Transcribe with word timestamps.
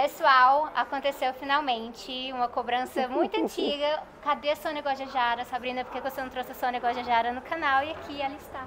Pessoal, 0.00 0.70
aconteceu 0.76 1.34
finalmente 1.34 2.32
uma 2.32 2.46
cobrança 2.46 3.08
muito 3.08 3.36
antiga. 3.36 4.00
Cadê 4.22 4.50
a 4.50 4.54
Sônia 4.54 4.80
Guajajara? 4.80 5.44
Sabrina, 5.44 5.84
por 5.84 5.92
que 5.92 6.00
você 6.08 6.20
não 6.22 6.28
trouxe 6.28 6.52
a 6.52 6.54
Sônia 6.54 6.78
Guajajara 6.78 7.32
no 7.32 7.42
canal? 7.42 7.82
E 7.82 7.90
aqui 7.90 8.22
ela 8.22 8.36
está. 8.36 8.64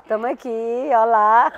Estamos 0.00 0.30
aqui, 0.30 0.90
olá. 0.94 1.50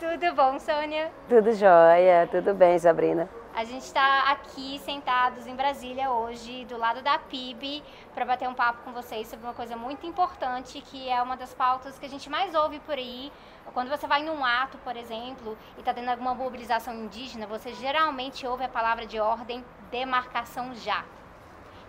Tudo 0.00 0.34
bom, 0.34 0.58
Sônia? 0.58 1.12
Tudo 1.28 1.52
jóia, 1.52 2.26
tudo 2.30 2.54
bem, 2.54 2.78
Sabrina. 2.78 3.28
A 3.58 3.64
gente 3.64 3.82
está 3.82 4.30
aqui 4.30 4.78
sentados 4.84 5.44
em 5.44 5.56
Brasília 5.56 6.12
hoje, 6.12 6.64
do 6.66 6.76
lado 6.76 7.02
da 7.02 7.18
PIB, 7.18 7.82
para 8.14 8.24
bater 8.24 8.48
um 8.48 8.54
papo 8.54 8.84
com 8.84 8.92
vocês 8.92 9.26
sobre 9.26 9.44
uma 9.44 9.52
coisa 9.52 9.76
muito 9.76 10.06
importante, 10.06 10.80
que 10.80 11.08
é 11.08 11.20
uma 11.20 11.36
das 11.36 11.54
pautas 11.54 11.98
que 11.98 12.06
a 12.06 12.08
gente 12.08 12.30
mais 12.30 12.54
ouve 12.54 12.78
por 12.78 12.94
aí. 12.94 13.32
Quando 13.74 13.88
você 13.88 14.06
vai 14.06 14.22
num 14.22 14.44
ato, 14.44 14.78
por 14.78 14.96
exemplo, 14.96 15.58
e 15.76 15.80
está 15.80 15.92
tendo 15.92 16.08
alguma 16.08 16.36
mobilização 16.36 16.94
indígena, 16.94 17.48
você 17.48 17.72
geralmente 17.74 18.46
ouve 18.46 18.62
a 18.62 18.68
palavra 18.68 19.04
de 19.04 19.18
ordem 19.18 19.64
demarcação 19.90 20.72
já. 20.76 21.04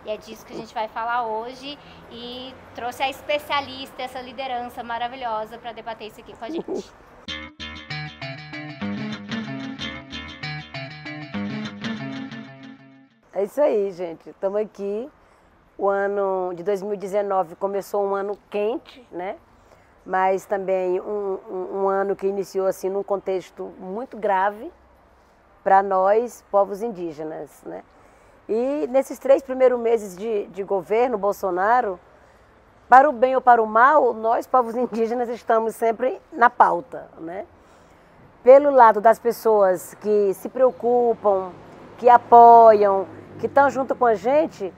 E 0.04 0.10
é 0.10 0.16
disso 0.16 0.44
que 0.44 0.52
a 0.52 0.56
gente 0.56 0.74
vai 0.74 0.88
falar 0.88 1.22
hoje 1.22 1.78
e 2.10 2.52
trouxe 2.74 3.04
a 3.04 3.08
especialista, 3.08 4.02
essa 4.02 4.20
liderança 4.20 4.82
maravilhosa 4.82 5.56
para 5.56 5.70
debater 5.70 6.08
isso 6.08 6.18
aqui 6.18 6.36
com 6.36 6.44
a 6.44 6.50
gente. 6.50 6.92
É 13.40 13.44
isso 13.44 13.58
aí, 13.58 13.90
gente. 13.92 14.28
Estamos 14.28 14.60
aqui. 14.60 15.10
O 15.78 15.88
ano 15.88 16.52
de 16.54 16.62
2019 16.62 17.56
começou 17.56 18.04
um 18.04 18.14
ano 18.14 18.36
quente, 18.50 19.02
né? 19.10 19.38
Mas 20.04 20.44
também 20.44 21.00
um, 21.00 21.38
um, 21.50 21.78
um 21.78 21.88
ano 21.88 22.14
que 22.14 22.26
iniciou 22.26 22.66
assim 22.66 22.90
num 22.90 23.02
contexto 23.02 23.72
muito 23.78 24.18
grave 24.18 24.70
para 25.64 25.82
nós, 25.82 26.44
povos 26.50 26.82
indígenas, 26.82 27.62
né? 27.64 27.82
E 28.46 28.86
nesses 28.90 29.18
três 29.18 29.42
primeiros 29.42 29.80
meses 29.80 30.14
de, 30.14 30.46
de 30.48 30.62
governo 30.62 31.16
Bolsonaro, 31.16 31.98
para 32.90 33.08
o 33.08 33.12
bem 33.12 33.34
ou 33.36 33.40
para 33.40 33.62
o 33.62 33.66
mal, 33.66 34.12
nós, 34.12 34.46
povos 34.46 34.76
indígenas, 34.76 35.30
estamos 35.30 35.74
sempre 35.74 36.20
na 36.30 36.50
pauta, 36.50 37.08
né? 37.16 37.46
Pelo 38.44 38.70
lado 38.70 39.00
das 39.00 39.18
pessoas 39.18 39.94
que 39.94 40.34
se 40.34 40.50
preocupam, 40.50 41.52
que 41.96 42.06
apoiam, 42.06 43.06
que 43.40 43.46
estão 43.46 43.70
junto 43.70 43.94
com 43.96 44.04
a 44.04 44.14
gente, 44.14 44.72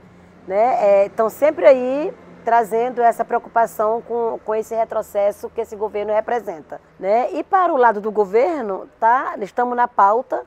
né, 0.46 1.06
estão 1.06 1.26
é, 1.26 1.30
sempre 1.30 1.66
aí 1.66 2.14
trazendo 2.44 3.00
essa 3.00 3.24
preocupação 3.24 4.00
com, 4.02 4.38
com 4.44 4.54
esse 4.54 4.74
retrocesso 4.74 5.50
que 5.50 5.60
esse 5.60 5.76
governo 5.76 6.12
representa. 6.12 6.80
Né? 6.98 7.30
E 7.32 7.44
para 7.44 7.72
o 7.72 7.76
lado 7.76 8.00
do 8.00 8.10
governo, 8.10 8.88
tá, 8.98 9.34
estamos 9.40 9.76
na 9.76 9.86
pauta, 9.86 10.44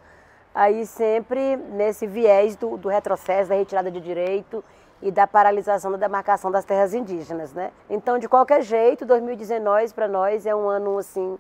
aí 0.54 0.86
sempre 0.86 1.56
nesse 1.56 2.06
viés 2.08 2.56
do, 2.56 2.78
do 2.78 2.90
retrocesso, 2.90 3.50
da 3.50 3.56
retirada 3.56 3.92
de 3.92 4.00
direito 4.00 4.64
e 5.02 5.12
da 5.12 5.28
paralisação 5.28 5.92
da 5.92 5.98
demarcação 5.98 6.50
das 6.52 6.66
terras 6.66 6.94
indígenas. 6.94 7.54
Né? 7.54 7.72
Então, 7.90 8.18
de 8.18 8.28
qualquer 8.28 8.62
jeito, 8.62 9.06
2019 9.06 9.94
para 9.94 10.08
nós 10.08 10.46
é 10.46 10.56
um 10.56 10.68
ano 10.68 10.98
assim, 10.98 11.38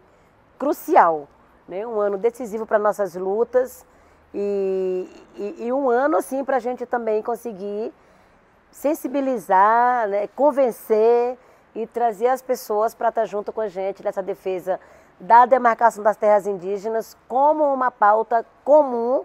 crucial, 0.57 1.27
né? 1.67 1.85
um 1.85 1.99
ano 1.99 2.17
decisivo 2.17 2.65
para 2.65 2.79
nossas 2.79 3.15
lutas, 3.15 3.85
e, 4.37 5.09
e, 5.37 5.67
e 5.67 5.73
um 5.73 5.89
ano 5.89 6.17
assim 6.17 6.43
para 6.43 6.57
a 6.57 6.59
gente 6.59 6.85
também 6.85 7.23
conseguir 7.23 7.93
sensibilizar, 8.69 10.09
né, 10.09 10.27
convencer 10.35 11.37
e 11.73 11.87
trazer 11.87 12.27
as 12.27 12.41
pessoas 12.41 12.93
para 12.93 13.07
estar 13.07 13.25
junto 13.25 13.53
com 13.53 13.61
a 13.61 13.69
gente 13.69 14.03
nessa 14.03 14.21
defesa 14.21 14.77
da 15.17 15.45
demarcação 15.45 16.03
das 16.03 16.17
terras 16.17 16.45
indígenas 16.45 17.17
como 17.29 17.73
uma 17.73 17.89
pauta 17.89 18.45
comum 18.65 19.23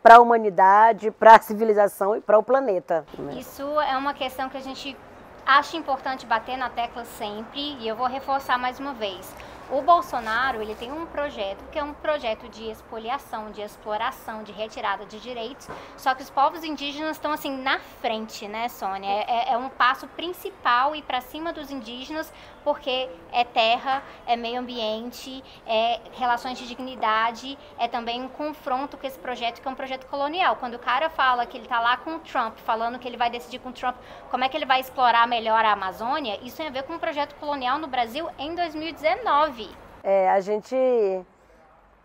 para 0.00 0.16
a 0.16 0.20
humanidade, 0.20 1.10
para 1.10 1.34
a 1.34 1.40
civilização 1.42 2.14
e 2.14 2.20
para 2.20 2.38
o 2.38 2.42
planeta. 2.42 3.04
Né? 3.18 3.34
Isso 3.34 3.62
é 3.80 3.96
uma 3.96 4.14
questão 4.14 4.48
que 4.48 4.56
a 4.56 4.60
gente 4.60 4.96
acha 5.44 5.76
importante 5.76 6.24
bater 6.24 6.56
na 6.56 6.70
tecla 6.70 7.04
sempre 7.04 7.76
e 7.80 7.88
eu 7.88 7.96
vou 7.96 8.06
reforçar 8.06 8.56
mais 8.56 8.78
uma 8.78 8.94
vez. 8.94 9.34
O 9.70 9.80
Bolsonaro 9.80 10.60
ele 10.60 10.74
tem 10.74 10.92
um 10.92 11.06
projeto 11.06 11.64
que 11.72 11.78
é 11.78 11.82
um 11.82 11.94
projeto 11.94 12.48
de 12.50 12.70
expoliação, 12.70 13.50
de 13.50 13.62
exploração, 13.62 14.42
de 14.42 14.52
retirada 14.52 15.06
de 15.06 15.18
direitos. 15.18 15.68
Só 15.96 16.14
que 16.14 16.22
os 16.22 16.28
povos 16.28 16.62
indígenas 16.62 17.16
estão 17.16 17.32
assim 17.32 17.56
na 17.56 17.78
frente, 17.78 18.46
né, 18.46 18.68
Sônia? 18.68 19.08
É, 19.08 19.24
é, 19.26 19.52
é 19.54 19.56
um 19.56 19.70
passo 19.70 20.06
principal 20.08 20.94
ir 20.94 21.02
para 21.02 21.22
cima 21.22 21.50
dos 21.50 21.70
indígenas, 21.70 22.30
porque 22.62 23.08
é 23.32 23.42
terra, 23.42 24.02
é 24.26 24.36
meio 24.36 24.60
ambiente, 24.60 25.42
é 25.66 25.98
relações 26.12 26.58
de 26.58 26.68
dignidade, 26.68 27.58
é 27.78 27.88
também 27.88 28.20
um 28.20 28.28
confronto 28.28 28.98
com 28.98 29.06
esse 29.06 29.18
projeto 29.18 29.62
que 29.62 29.66
é 29.66 29.70
um 29.70 29.74
projeto 29.74 30.06
colonial. 30.06 30.56
Quando 30.56 30.74
o 30.74 30.78
cara 30.78 31.08
fala 31.08 31.46
que 31.46 31.56
ele 31.56 31.64
está 31.64 31.80
lá 31.80 31.96
com 31.96 32.16
o 32.16 32.18
Trump, 32.18 32.58
falando 32.58 32.98
que 32.98 33.08
ele 33.08 33.16
vai 33.16 33.30
decidir 33.30 33.60
com 33.60 33.70
o 33.70 33.72
Trump 33.72 33.96
como 34.30 34.44
é 34.44 34.48
que 34.48 34.56
ele 34.56 34.66
vai 34.66 34.80
explorar 34.80 35.26
melhor 35.26 35.64
a 35.64 35.72
Amazônia, 35.72 36.38
isso 36.42 36.58
tem 36.58 36.66
a 36.66 36.70
ver 36.70 36.82
com 36.82 36.92
um 36.92 36.98
projeto 36.98 37.34
colonial 37.36 37.78
no 37.78 37.86
Brasil 37.86 38.28
em 38.38 38.54
2019 38.54 39.53
É, 40.02 40.30
a 40.30 40.40
gente, 40.40 40.76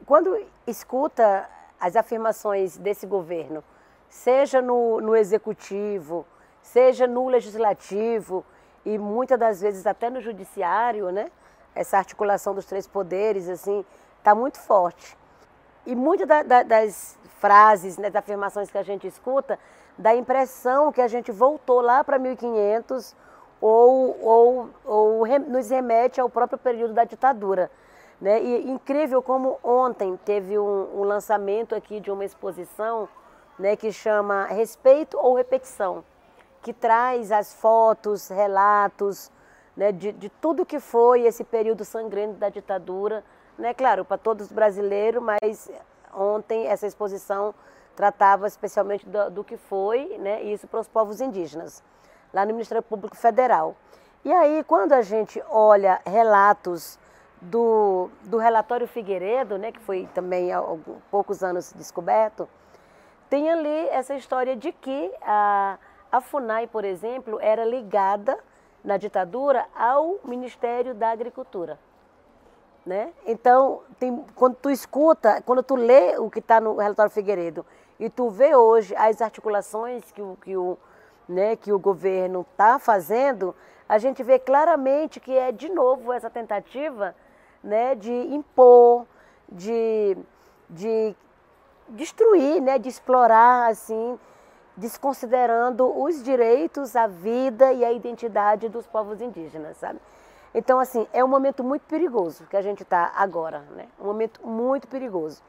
quando 0.05 0.39
escuta 0.65 1.49
as 1.79 1.95
afirmações 1.95 2.77
desse 2.77 3.05
governo, 3.05 3.63
seja 4.09 4.61
no, 4.61 5.01
no 5.01 5.15
executivo, 5.15 6.25
seja 6.61 7.07
no 7.07 7.27
legislativo 7.27 8.45
e 8.85 8.97
muitas 8.97 9.39
das 9.39 9.61
vezes 9.61 9.85
até 9.85 10.09
no 10.09 10.21
judiciário, 10.21 11.11
né? 11.11 11.31
Essa 11.75 11.97
articulação 11.97 12.53
dos 12.53 12.65
três 12.65 12.87
poderes, 12.87 13.47
assim, 13.49 13.85
está 14.17 14.33
muito 14.33 14.59
forte. 14.59 15.17
E 15.85 15.95
muitas 15.95 16.27
da, 16.27 16.43
da, 16.43 16.63
das 16.63 17.17
frases, 17.39 17.97
né, 17.97 18.09
das 18.09 18.21
afirmações 18.23 18.69
que 18.69 18.77
a 18.77 18.83
gente 18.83 19.07
escuta, 19.07 19.57
dá 19.97 20.11
a 20.11 20.15
impressão 20.15 20.91
que 20.91 21.01
a 21.01 21.07
gente 21.07 21.31
voltou 21.31 21.81
lá 21.81 22.03
para 22.03 22.19
1500 22.19 23.15
ou, 23.61 24.17
ou, 24.21 24.69
ou 24.85 25.27
nos 25.47 25.69
remete 25.69 26.21
ao 26.21 26.29
próprio 26.29 26.57
período 26.57 26.93
da 26.93 27.03
ditadura. 27.03 27.69
Né? 28.19 28.41
E 28.41 28.69
incrível 28.69 29.21
como 29.21 29.59
ontem 29.63 30.17
teve 30.25 30.57
um, 30.57 30.99
um 30.99 31.03
lançamento 31.03 31.75
aqui 31.75 31.99
de 31.99 32.11
uma 32.11 32.25
exposição 32.25 33.07
né, 33.57 33.75
que 33.75 33.91
chama 33.91 34.45
Respeito 34.45 35.17
ou 35.17 35.35
Repetição, 35.35 36.03
que 36.61 36.73
traz 36.73 37.31
as 37.31 37.53
fotos, 37.53 38.29
relatos 38.29 39.31
né, 39.75 39.91
de, 39.91 40.11
de 40.11 40.29
tudo 40.29 40.65
que 40.65 40.79
foi 40.79 41.23
esse 41.23 41.43
período 41.43 41.85
sangrento 41.85 42.33
da 42.33 42.49
ditadura, 42.49 43.23
né, 43.57 43.73
claro, 43.73 44.03
para 44.03 44.17
todos 44.17 44.47
os 44.47 44.51
brasileiros, 44.51 45.21
mas 45.21 45.69
ontem 46.13 46.67
essa 46.67 46.87
exposição 46.87 47.53
tratava 47.95 48.47
especialmente 48.47 49.07
do, 49.07 49.29
do 49.29 49.43
que 49.43 49.57
foi, 49.57 50.17
né, 50.17 50.41
isso 50.43 50.67
para 50.67 50.79
os 50.79 50.87
povos 50.87 51.19
indígenas 51.21 51.83
lá 52.33 52.45
no 52.45 52.53
Ministério 52.53 52.83
Público 52.83 53.15
Federal. 53.15 53.75
E 54.23 54.31
aí, 54.31 54.63
quando 54.63 54.93
a 54.93 55.01
gente 55.01 55.41
olha 55.49 56.01
relatos 56.05 56.99
do, 57.41 58.09
do 58.23 58.37
relatório 58.37 58.87
Figueiredo, 58.87 59.57
né, 59.57 59.71
que 59.71 59.79
foi 59.79 60.09
também 60.13 60.51
há 60.51 60.61
poucos 61.09 61.43
anos 61.43 61.73
descoberto, 61.73 62.47
tem 63.29 63.49
ali 63.49 63.87
essa 63.89 64.15
história 64.15 64.55
de 64.55 64.71
que 64.71 65.11
a, 65.21 65.77
a 66.11 66.19
FUNAI, 66.19 66.67
por 66.67 66.83
exemplo, 66.83 67.39
era 67.39 67.63
ligada 67.63 68.37
na 68.83 68.97
ditadura 68.97 69.65
ao 69.75 70.19
Ministério 70.23 70.93
da 70.93 71.11
Agricultura. 71.11 71.79
Né? 72.85 73.13
Então, 73.25 73.81
tem, 73.99 74.25
quando 74.35 74.55
tu 74.55 74.69
escuta, 74.69 75.41
quando 75.45 75.61
tu 75.61 75.75
lê 75.75 76.17
o 76.17 76.29
que 76.29 76.39
está 76.39 76.59
no 76.59 76.77
relatório 76.77 77.11
Figueiredo 77.11 77.65
e 77.99 78.09
tu 78.09 78.29
vê 78.29 78.55
hoje 78.55 78.95
as 78.95 79.21
articulações 79.21 80.11
que 80.11 80.21
o, 80.21 80.37
que 80.41 80.57
o 80.57 80.77
né, 81.29 81.55
que 81.55 81.71
o 81.71 81.77
governo 81.77 82.41
está 82.41 82.79
fazendo, 82.79 83.55
a 83.87 83.99
gente 83.99 84.23
vê 84.23 84.39
claramente 84.39 85.19
que 85.19 85.37
é 85.37 85.51
de 85.51 85.69
novo 85.69 86.11
essa 86.11 86.29
tentativa 86.29 87.15
né, 87.63 87.93
de 87.93 88.11
impor, 88.11 89.05
de, 89.47 90.17
de 90.67 91.15
destruir, 91.87 92.59
né, 92.61 92.79
de 92.79 92.89
explorar, 92.89 93.69
assim, 93.69 94.19
desconsiderando 94.75 95.85
os 96.01 96.23
direitos, 96.23 96.95
a 96.95 97.05
vida 97.05 97.71
e 97.73 97.85
a 97.85 97.91
identidade 97.91 98.67
dos 98.67 98.87
povos 98.87 99.21
indígenas, 99.21 99.77
sabe? 99.77 99.99
Então, 100.53 100.79
assim, 100.79 101.07
é 101.13 101.23
um 101.23 101.27
momento 101.27 101.63
muito 101.63 101.83
perigoso 101.83 102.45
que 102.47 102.57
a 102.57 102.61
gente 102.61 102.81
está 102.81 103.11
agora, 103.15 103.59
né? 103.75 103.87
Um 103.99 104.05
momento 104.05 104.41
muito 104.43 104.87
perigoso. 104.87 105.43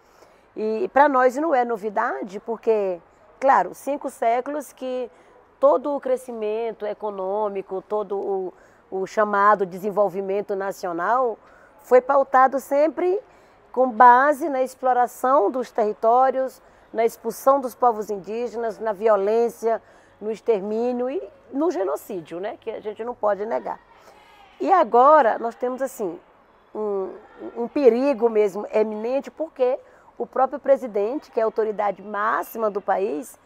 E 0.54 0.90
para 0.93 1.08
nós 1.08 1.37
não 1.37 1.54
é 1.54 1.64
novidade, 1.64 2.38
porque, 2.40 3.00
claro, 3.40 3.75
cinco 3.75 4.10
séculos 4.10 4.75
que 4.75 5.10
todo 5.60 5.94
o 5.94 6.00
crescimento 6.00 6.86
econômico, 6.86 7.82
todo 7.82 8.16
o, 8.18 8.54
o 8.90 9.06
chamado 9.06 9.66
desenvolvimento 9.66 10.56
nacional 10.56 11.38
foi 11.80 12.00
pautado 12.00 12.58
sempre 12.58 13.20
com 13.70 13.90
base 13.90 14.48
na 14.48 14.62
exploração 14.62 15.50
dos 15.50 15.70
territórios, 15.70 16.60
na 16.92 17.04
expulsão 17.04 17.60
dos 17.60 17.74
povos 17.74 18.10
indígenas, 18.10 18.78
na 18.78 18.92
violência, 18.92 19.80
no 20.20 20.30
extermínio 20.30 21.08
e 21.08 21.22
no 21.52 21.70
genocídio, 21.70 22.40
né, 22.40 22.56
que 22.60 22.70
a 22.70 22.80
gente 22.80 23.04
não 23.04 23.14
pode 23.14 23.44
negar. 23.44 23.78
E 24.60 24.72
agora 24.72 25.38
nós 25.38 25.54
temos 25.54 25.80
assim 25.80 26.18
um, 26.74 27.10
um 27.56 27.68
perigo 27.68 28.28
mesmo 28.28 28.66
eminente 28.72 29.30
porque 29.30 29.78
o 30.18 30.26
próprio 30.26 30.58
presidente, 30.58 31.30
que 31.30 31.38
é 31.38 31.42
a 31.42 31.46
autoridade 31.46 32.02
máxima 32.02 32.70
do 32.70 32.80
país, 32.80 33.38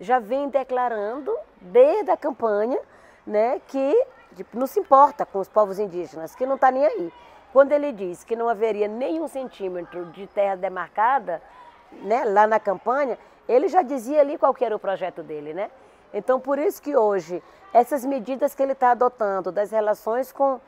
já 0.00 0.18
vem 0.18 0.48
declarando 0.48 1.36
desde 1.60 2.10
a 2.10 2.16
campanha 2.16 2.80
né, 3.26 3.60
que 3.68 4.06
tipo, 4.34 4.58
não 4.58 4.66
se 4.66 4.80
importa 4.80 5.26
com 5.26 5.38
os 5.38 5.48
povos 5.48 5.78
indígenas, 5.78 6.34
que 6.34 6.46
não 6.46 6.54
está 6.54 6.70
nem 6.70 6.84
aí. 6.84 7.12
Quando 7.52 7.72
ele 7.72 7.92
diz 7.92 8.24
que 8.24 8.36
não 8.36 8.48
haveria 8.48 8.88
nenhum 8.88 9.28
centímetro 9.28 10.06
de 10.06 10.26
terra 10.26 10.56
demarcada, 10.56 11.42
né, 12.02 12.24
lá 12.24 12.46
na 12.46 12.60
campanha, 12.60 13.18
ele 13.48 13.68
já 13.68 13.82
dizia 13.82 14.20
ali 14.20 14.38
qual 14.38 14.54
era 14.60 14.74
o 14.74 14.78
projeto 14.78 15.22
dele, 15.22 15.52
né? 15.52 15.70
Então, 16.14 16.38
por 16.40 16.58
isso 16.58 16.80
que 16.80 16.96
hoje, 16.96 17.42
essas 17.72 18.04
medidas 18.04 18.54
que 18.54 18.62
ele 18.62 18.72
está 18.72 18.92
adotando, 18.92 19.50
das 19.50 19.70
relações 19.70 20.32
com, 20.32 20.60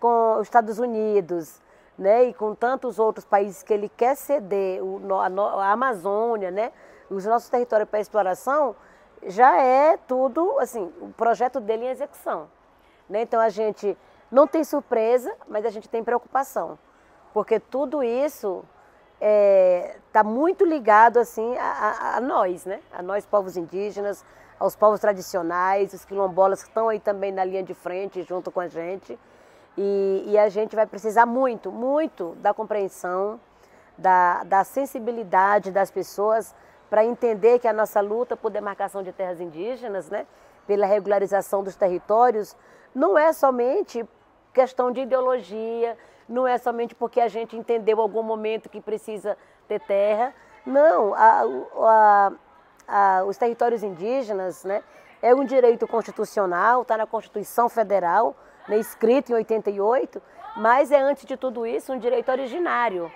com 0.00 0.36
os 0.36 0.42
Estados 0.42 0.78
Unidos, 0.78 1.60
né, 1.96 2.24
e 2.24 2.34
com 2.34 2.54
tantos 2.54 2.98
outros 3.00 3.24
países 3.24 3.62
que 3.62 3.72
ele 3.72 3.88
quer 3.88 4.16
ceder, 4.16 4.82
o, 4.82 5.00
a, 5.14 5.64
a 5.64 5.72
Amazônia, 5.72 6.50
né, 6.50 6.72
os 7.10 7.24
nossos 7.24 7.48
territórios 7.48 7.88
para 7.88 8.00
exploração, 8.00 8.76
já 9.26 9.60
é 9.60 9.96
tudo, 9.96 10.58
assim, 10.58 10.92
o 11.00 11.08
projeto 11.08 11.60
dele 11.60 11.86
em 11.86 11.88
execução. 11.88 12.48
Né? 13.08 13.22
Então 13.22 13.40
a 13.40 13.48
gente 13.48 13.96
não 14.30 14.46
tem 14.46 14.62
surpresa, 14.62 15.34
mas 15.48 15.64
a 15.64 15.70
gente 15.70 15.88
tem 15.88 16.04
preocupação, 16.04 16.78
porque 17.32 17.58
tudo 17.58 18.02
isso 18.02 18.64
está 19.14 19.26
é, 19.26 19.96
tá 20.12 20.22
muito 20.22 20.64
ligado 20.64 21.18
assim 21.18 21.56
a, 21.56 21.64
a, 21.64 22.16
a, 22.16 22.20
nós, 22.20 22.64
né? 22.64 22.80
A 22.92 23.02
nós 23.02 23.26
povos 23.26 23.56
indígenas, 23.56 24.24
aos 24.60 24.76
povos 24.76 25.00
tradicionais, 25.00 25.92
os 25.92 26.04
quilombolas 26.04 26.62
que 26.62 26.68
estão 26.68 26.88
aí 26.88 27.00
também 27.00 27.32
na 27.32 27.44
linha 27.44 27.62
de 27.62 27.74
frente 27.74 28.22
junto 28.22 28.50
com 28.50 28.60
a 28.60 28.68
gente. 28.68 29.18
E, 29.76 30.24
e 30.26 30.38
a 30.38 30.48
gente 30.48 30.76
vai 30.76 30.86
precisar 30.86 31.26
muito, 31.26 31.70
muito 31.70 32.36
da 32.40 32.52
compreensão, 32.52 33.40
da, 33.96 34.44
da 34.44 34.64
sensibilidade 34.64 35.70
das 35.70 35.90
pessoas 35.90 36.54
para 36.88 37.04
entender 37.04 37.58
que 37.58 37.68
a 37.68 37.72
nossa 37.72 38.00
luta 38.00 38.36
por 38.36 38.50
demarcação 38.50 39.02
de 39.02 39.12
terras 39.12 39.40
indígenas, 39.40 40.08
né, 40.08 40.26
pela 40.66 40.86
regularização 40.86 41.62
dos 41.62 41.76
territórios, 41.76 42.56
não 42.94 43.16
é 43.16 43.32
somente 43.32 44.06
questão 44.52 44.90
de 44.90 45.02
ideologia, 45.02 45.96
não 46.28 46.46
é 46.46 46.58
somente 46.58 46.94
porque 46.94 47.20
a 47.20 47.28
gente 47.28 47.56
entendeu 47.56 48.00
algum 48.00 48.22
momento 48.22 48.68
que 48.68 48.80
precisa 48.80 49.36
ter 49.66 49.80
terra. 49.80 50.34
Não, 50.64 51.14
a, 51.14 51.42
a, 51.76 52.32
a, 52.86 53.24
os 53.24 53.36
territórios 53.36 53.82
indígenas 53.82 54.64
né, 54.64 54.82
é 55.22 55.34
um 55.34 55.44
direito 55.44 55.86
constitucional, 55.86 56.82
está 56.82 56.96
na 56.96 57.06
Constituição 57.06 57.68
Federal, 57.68 58.34
né, 58.66 58.78
escrito 58.78 59.30
em 59.30 59.34
88, 59.36 60.20
mas 60.56 60.90
é, 60.90 61.00
antes 61.00 61.24
de 61.24 61.36
tudo 61.36 61.66
isso, 61.66 61.92
um 61.92 61.98
direito 61.98 62.30
originário. 62.30 63.10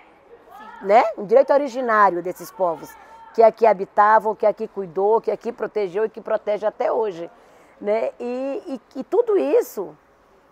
Né? 0.80 1.02
Um 1.16 1.24
direito 1.24 1.52
originário 1.52 2.22
desses 2.22 2.50
povos 2.50 2.94
que 3.34 3.42
aqui 3.42 3.66
habitavam, 3.66 4.34
que 4.34 4.46
aqui 4.46 4.68
cuidou, 4.68 5.20
que 5.20 5.30
aqui 5.30 5.52
protegeu 5.52 6.04
e 6.04 6.08
que 6.08 6.20
protege 6.20 6.66
até 6.66 6.92
hoje. 6.92 7.30
Né? 7.80 8.10
E, 8.20 8.80
e, 8.94 9.00
e 9.00 9.04
tudo 9.04 9.36
isso 9.36 9.96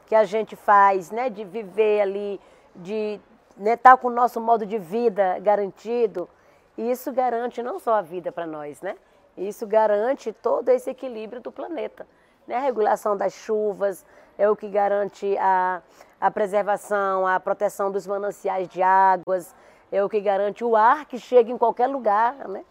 que 0.07 0.15
a 0.15 0.25
gente 0.25 0.57
faz, 0.57 1.11
né, 1.13 1.31
de 1.31 1.45
viver 1.45 2.01
ali, 2.01 2.41
de 2.75 3.21
estar 3.51 3.65
né, 3.65 3.77
tá 3.77 3.97
com 3.97 4.09
o 4.09 4.11
nosso 4.11 4.41
modo 4.41 4.67
de 4.67 4.77
vida 4.77 5.39
garantido, 5.39 6.29
isso 6.77 7.13
garante 7.13 7.63
não 7.63 7.79
só 7.79 7.95
a 7.95 8.03
vida 8.03 8.33
para 8.33 8.47
nós, 8.47 8.81
né? 8.81 8.97
Isso 9.37 9.67
garante 9.67 10.33
todo 10.33 10.69
esse 10.71 10.91
equilíbrio 10.91 11.41
do 11.41 11.53
planeta. 11.53 12.07
Né? 12.47 12.57
A 12.57 12.61
regulação 12.61 13.17
das 13.17 13.33
chuvas 13.33 14.05
é 14.37 14.51
o 14.51 14.57
que 14.57 14.69
garante 14.69 15.37
a, 15.39 15.83
a 16.21 16.31
preservação, 16.31 17.27
a 17.27 17.39
proteção 17.39 17.91
dos 17.91 18.07
mananciais 18.07 18.67
de 18.69 18.83
águas, 18.83 19.55
é 19.91 20.03
o 20.03 20.09
que 20.09 20.21
garante 20.21 20.65
o 20.65 20.77
ar 20.77 21.05
que 21.05 21.19
chega 21.19 21.51
em 21.51 21.59
qualquer 21.59 21.87
lugar. 21.87 22.49
Né? 22.49 22.65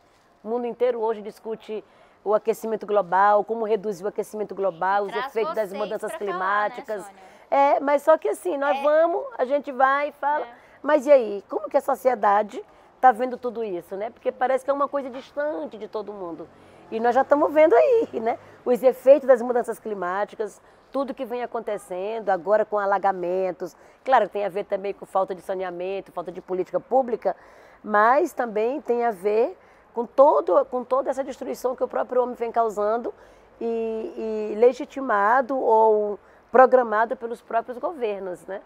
O 0.44 0.48
mundo 0.48 0.66
inteiro 0.66 1.00
hoje 1.00 1.22
discute 1.22 1.84
o 2.24 2.34
aquecimento 2.34 2.86
global, 2.86 3.44
como 3.44 3.66
reduzir 3.66 4.04
o 4.04 4.08
aquecimento 4.08 4.54
global, 4.54 5.04
os 5.04 5.16
efeitos 5.16 5.56
das 5.56 5.74
mudanças 5.74 6.16
climáticas. 6.16 7.02
Falar, 7.04 7.14
né, 7.14 7.76
é, 7.76 7.80
mas 7.80 8.04
só 8.04 8.18
que 8.18 8.28
assim, 8.28 8.58
nós 8.58 8.78
é. 8.78 8.82
vamos, 8.82 9.26
a 9.38 9.46
gente 9.46 9.72
vai 9.72 10.10
e 10.10 10.12
fala, 10.14 10.46
é. 10.46 10.50
mas 10.84 11.06
e 11.06 11.12
aí, 11.12 11.44
como 11.50 11.70
que 11.70 11.78
a 11.78 11.82
sociedade 11.82 12.64
está 12.96 13.12
vendo 13.12 13.38
tudo 13.38 13.64
isso, 13.64 13.96
né? 13.96 14.10
Porque 14.10 14.32
parece 14.32 14.64
que 14.66 14.70
é 14.70 14.74
uma 14.74 14.88
coisa 14.88 15.10
distante 15.10 15.78
de 15.78 15.88
todo 15.88 16.12
mundo. 16.12 16.48
E 16.92 17.00
nós 17.00 17.16
já 17.16 17.22
estamos 17.22 17.52
vendo 17.54 17.74
aí, 17.74 18.20
né? 18.20 18.38
Os 18.66 18.84
efeitos 18.84 19.28
das 19.28 19.42
mudanças 19.42 19.80
climáticas, 19.80 20.62
tudo 20.92 21.14
que 21.14 21.26
vem 21.26 21.44
acontecendo, 21.44 22.30
agora 22.30 22.66
com 22.66 22.78
alagamentos. 22.78 23.76
Claro, 24.04 24.28
tem 24.28 24.46
a 24.46 24.50
ver 24.50 24.66
também 24.66 24.94
com 24.94 25.06
falta 25.06 25.36
de 25.36 25.42
saneamento, 25.42 26.12
falta 26.12 26.32
de 26.32 26.42
política 26.42 26.80
pública, 26.80 27.36
mas 27.84 28.34
também 28.34 28.82
tem 28.82 29.06
a 29.06 29.12
ver 29.12 29.58
com, 29.94 30.06
todo, 30.06 30.64
com 30.66 30.84
toda 30.84 31.10
essa 31.10 31.24
destruição 31.24 31.76
que 31.76 31.84
o 31.84 31.88
próprio 31.88 32.24
homem 32.24 32.36
vem 32.36 32.52
causando 32.52 33.14
e, 33.60 34.52
e 34.54 34.56
legitimado 34.56 35.58
ou 35.58 36.20
programado 36.52 37.16
pelos 37.16 37.42
próprios 37.42 37.78
governos, 37.78 38.46
né? 38.46 38.62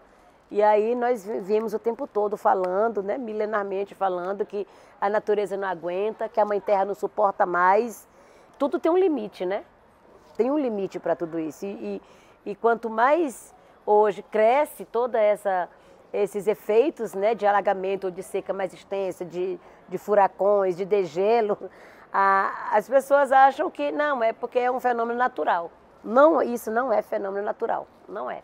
E 0.50 0.62
aí 0.62 0.94
nós 0.94 1.24
vimos 1.24 1.74
o 1.74 1.78
tempo 1.78 2.06
todo 2.06 2.36
falando, 2.36 3.02
né, 3.02 3.18
milenarmente 3.18 3.94
falando 3.94 4.44
que 4.44 4.66
a 5.00 5.08
natureza 5.08 5.56
não 5.56 5.66
aguenta, 5.66 6.28
que 6.28 6.38
a 6.38 6.44
mãe 6.44 6.60
terra 6.60 6.84
não 6.84 6.94
suporta 6.94 7.44
mais. 7.44 8.06
Tudo 8.58 8.78
tem 8.78 8.92
um 8.92 8.96
limite, 8.96 9.44
né? 9.44 9.64
Tem 10.36 10.50
um 10.50 10.58
limite 10.58 10.98
para 10.98 11.14
tudo 11.14 11.38
isso. 11.38 11.64
E, 11.64 12.02
e, 12.44 12.50
e, 12.50 12.54
quanto 12.54 12.90
mais 12.90 13.54
hoje 13.86 14.22
cresce 14.22 14.84
toda 14.84 15.20
essa 15.20 15.68
esses 16.12 16.46
efeitos, 16.46 17.12
né, 17.12 17.34
de 17.34 17.44
alagamento 17.44 18.04
ou 18.04 18.10
de 18.10 18.22
seca 18.22 18.52
mais 18.52 18.72
extensa, 18.72 19.24
de, 19.24 19.58
de 19.88 19.98
furacões, 19.98 20.76
de 20.76 20.84
degelo, 20.84 21.58
a, 22.12 22.70
as 22.70 22.88
pessoas 22.88 23.32
acham 23.32 23.68
que 23.68 23.90
não, 23.90 24.22
é 24.22 24.32
porque 24.32 24.60
é 24.60 24.70
um 24.70 24.78
fenômeno 24.78 25.18
natural. 25.18 25.72
Não, 26.04 26.40
isso 26.40 26.70
não 26.70 26.92
é 26.92 27.02
fenômeno 27.02 27.44
natural, 27.44 27.88
não 28.08 28.30
é. 28.30 28.42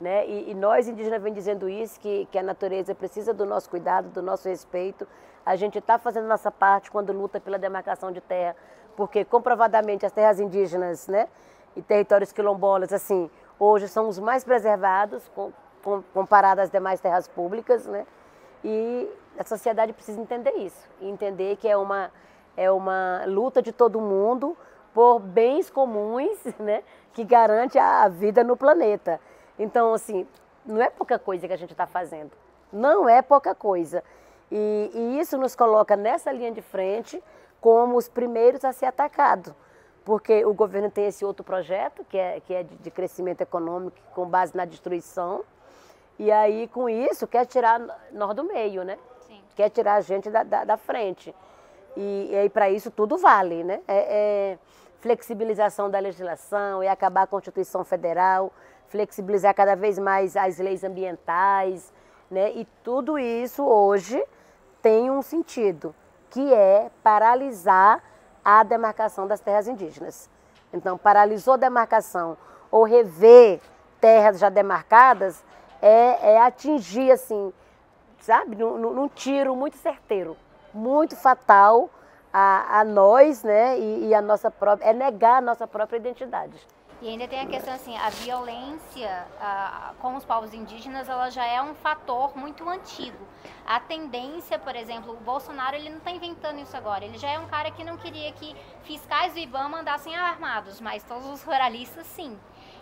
Né? 0.00 0.26
E, 0.26 0.52
e, 0.52 0.54
nós 0.54 0.88
indígenas 0.88 1.22
vem 1.22 1.30
dizendo 1.30 1.68
isso, 1.68 2.00
que, 2.00 2.26
que 2.32 2.38
a 2.38 2.42
natureza 2.42 2.94
precisa 2.94 3.34
do 3.34 3.44
nosso 3.44 3.68
cuidado, 3.68 4.08
do 4.08 4.22
nosso 4.22 4.48
respeito. 4.48 5.06
A 5.44 5.56
gente 5.56 5.76
está 5.76 5.98
fazendo 5.98 6.26
nossa 6.26 6.50
parte 6.50 6.90
quando 6.90 7.12
luta 7.12 7.38
pela 7.38 7.58
demarcação 7.58 8.10
de 8.10 8.22
terra, 8.22 8.56
porque 9.00 9.24
comprovadamente 9.24 10.04
as 10.04 10.12
terras 10.12 10.38
indígenas 10.38 11.08
né, 11.08 11.26
e 11.74 11.80
territórios 11.80 12.32
quilombolas, 12.32 12.92
assim, 12.92 13.30
hoje 13.58 13.88
são 13.88 14.06
os 14.10 14.18
mais 14.18 14.44
preservados 14.44 15.26
com, 15.34 15.50
com, 15.82 16.02
comparado 16.12 16.60
às 16.60 16.68
demais 16.68 17.00
terras 17.00 17.26
públicas, 17.26 17.86
né? 17.86 18.06
E 18.62 19.10
a 19.38 19.44
sociedade 19.44 19.94
precisa 19.94 20.20
entender 20.20 20.50
isso, 20.50 20.86
entender 21.00 21.56
que 21.56 21.66
é 21.66 21.78
uma, 21.78 22.10
é 22.54 22.70
uma 22.70 23.22
luta 23.26 23.62
de 23.62 23.72
todo 23.72 24.02
mundo 24.02 24.54
por 24.92 25.18
bens 25.18 25.70
comuns, 25.70 26.38
né? 26.60 26.82
Que 27.14 27.24
garante 27.24 27.78
a 27.78 28.06
vida 28.06 28.44
no 28.44 28.54
planeta. 28.54 29.18
Então, 29.58 29.94
assim, 29.94 30.28
não 30.66 30.82
é 30.82 30.90
pouca 30.90 31.18
coisa 31.18 31.48
que 31.48 31.54
a 31.54 31.56
gente 31.56 31.72
está 31.72 31.86
fazendo. 31.86 32.32
Não 32.70 33.08
é 33.08 33.22
pouca 33.22 33.54
coisa. 33.54 34.04
E, 34.52 34.90
e, 34.92 35.18
isso 35.18 35.38
nos 35.38 35.56
coloca 35.56 35.96
nessa 35.96 36.30
linha 36.30 36.52
de 36.52 36.60
frente 36.60 37.22
como 37.60 37.96
os 37.96 38.08
primeiros 38.08 38.64
a 38.64 38.72
ser 38.72 38.86
atacados. 38.86 39.52
Porque 40.04 40.44
o 40.44 40.54
governo 40.54 40.90
tem 40.90 41.06
esse 41.06 41.24
outro 41.24 41.44
projeto, 41.44 42.04
que 42.04 42.16
é, 42.16 42.40
que 42.40 42.54
é 42.54 42.62
de, 42.62 42.74
de 42.76 42.90
crescimento 42.90 43.42
econômico 43.42 43.96
com 44.14 44.26
base 44.26 44.56
na 44.56 44.64
destruição. 44.64 45.44
E 46.18 46.30
aí, 46.30 46.68
com 46.68 46.88
isso, 46.88 47.26
quer 47.26 47.46
tirar 47.46 47.80
nós 48.12 48.34
do 48.34 48.44
meio, 48.44 48.82
né? 48.82 48.98
Sim. 49.26 49.40
Quer 49.54 49.70
tirar 49.70 49.94
a 49.94 50.00
gente 50.00 50.30
da, 50.30 50.42
da, 50.42 50.64
da 50.64 50.76
frente. 50.76 51.34
E, 51.96 52.28
e 52.30 52.36
aí, 52.36 52.48
para 52.48 52.70
isso, 52.70 52.90
tudo 52.90 53.16
vale, 53.18 53.62
né? 53.62 53.80
É, 53.86 54.52
é 54.52 54.58
flexibilização 55.00 55.90
da 55.90 55.98
legislação, 55.98 56.82
é 56.82 56.88
acabar 56.88 57.22
a 57.22 57.26
Constituição 57.26 57.84
Federal, 57.84 58.52
flexibilizar 58.88 59.54
cada 59.54 59.74
vez 59.74 59.98
mais 59.98 60.36
as 60.36 60.58
leis 60.58 60.84
ambientais, 60.84 61.92
né? 62.30 62.52
E 62.52 62.66
tudo 62.84 63.18
isso 63.18 63.64
hoje 63.64 64.22
tem 64.82 65.10
um 65.10 65.22
sentido, 65.22 65.94
que 66.30 66.52
é 66.54 66.90
paralisar 67.02 68.02
a 68.44 68.62
demarcação 68.62 69.26
das 69.26 69.40
terras 69.40 69.68
indígenas. 69.68 70.30
Então, 70.72 70.96
paralisou 70.96 71.54
a 71.54 71.56
demarcação 71.56 72.36
ou 72.70 72.84
rever 72.84 73.60
terras 74.00 74.38
já 74.38 74.48
demarcadas 74.48 75.44
é, 75.82 76.34
é 76.34 76.40
atingir, 76.40 77.10
assim, 77.10 77.52
sabe, 78.20 78.56
num, 78.56 78.78
num, 78.78 79.08
tiro 79.08 79.56
muito 79.56 79.76
certeiro, 79.76 80.36
muito 80.72 81.16
fatal 81.16 81.90
a, 82.32 82.80
a 82.80 82.84
nós, 82.84 83.42
né, 83.42 83.78
e, 83.78 84.08
e 84.08 84.14
a 84.14 84.22
nossa 84.22 84.50
própria, 84.50 84.90
é 84.90 84.92
negar 84.92 85.38
a 85.38 85.40
nossa 85.40 85.66
própria 85.66 85.96
identidade. 85.96 86.66
E 87.02 87.08
ainda 87.08 87.26
tem 87.26 87.40
a 87.40 87.46
questão 87.46 87.72
assim, 87.72 87.96
a 87.96 88.10
violência 88.10 89.26
com 90.00 90.16
os 90.16 90.24
povos 90.24 90.52
indígenas, 90.52 91.08
ela 91.08 91.30
já 91.30 91.46
é 91.46 91.60
um 91.62 91.74
fator 91.74 92.36
muito 92.36 92.68
antigo. 92.68 93.26
A 93.66 93.80
tendência, 93.80 94.58
por 94.58 94.76
exemplo, 94.76 95.14
o 95.14 95.16
Bolsonaro, 95.16 95.76
ele 95.76 95.88
não 95.88 95.98
está 95.98 96.10
inventando 96.10 96.58
isso 96.58 96.76
agora. 96.76 97.04
Ele 97.04 97.16
já 97.16 97.30
é 97.30 97.38
um 97.38 97.46
cara 97.46 97.70
que 97.70 97.82
não 97.82 97.96
queria 97.96 98.30
que 98.32 98.54
fiscais 98.82 99.32
do 99.32 99.38
IBAMA 99.38 99.78
andassem 99.78 100.14
armados, 100.14 100.80
mas 100.80 101.02
todos 101.02 101.26
os 101.26 101.42
ruralistas 101.42 102.06
sim. 102.06 102.38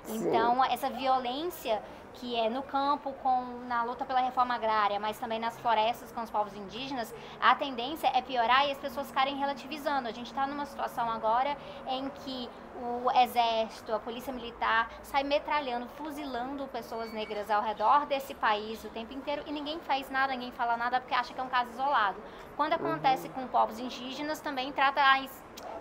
Então, 0.08 0.64
essa 0.64 0.90
violência 0.90 1.80
que 2.14 2.34
é 2.34 2.50
no 2.50 2.64
campo 2.64 3.12
com 3.22 3.44
na 3.68 3.84
luta 3.84 4.04
pela 4.04 4.18
reforma 4.18 4.54
agrária, 4.54 4.98
mas 4.98 5.16
também 5.20 5.38
nas 5.38 5.56
florestas 5.60 6.10
com 6.10 6.20
os 6.22 6.30
povos 6.30 6.52
indígenas, 6.52 7.14
a 7.40 7.54
tendência 7.54 8.10
é 8.12 8.20
piorar 8.20 8.66
e 8.66 8.72
as 8.72 8.78
pessoas 8.78 9.06
ficarem 9.06 9.36
relativizando. 9.36 10.08
A 10.08 10.12
gente 10.12 10.26
está 10.26 10.44
numa 10.44 10.66
situação 10.66 11.08
agora 11.08 11.56
em 11.86 12.08
que 12.08 12.50
o 12.80 13.10
exército, 13.10 13.92
a 13.92 13.98
polícia 13.98 14.32
militar 14.32 14.90
sai 15.02 15.22
metralhando, 15.24 15.86
fuzilando 15.96 16.66
pessoas 16.68 17.12
negras 17.12 17.50
ao 17.50 17.62
redor 17.62 18.06
desse 18.06 18.34
país 18.34 18.82
o 18.84 18.88
tempo 18.88 19.12
inteiro 19.12 19.42
e 19.46 19.52
ninguém 19.52 19.78
faz 19.80 20.08
nada, 20.10 20.32
ninguém 20.32 20.52
fala 20.52 20.76
nada 20.76 21.00
porque 21.00 21.14
acha 21.14 21.34
que 21.34 21.40
é 21.40 21.42
um 21.42 21.48
caso 21.48 21.70
isolado. 21.70 22.16
Quando 22.56 22.72
acontece 22.72 23.28
uhum. 23.28 23.34
com 23.34 23.46
povos 23.48 23.78
indígenas, 23.78 24.40
também 24.40 24.72
trata 24.72 25.00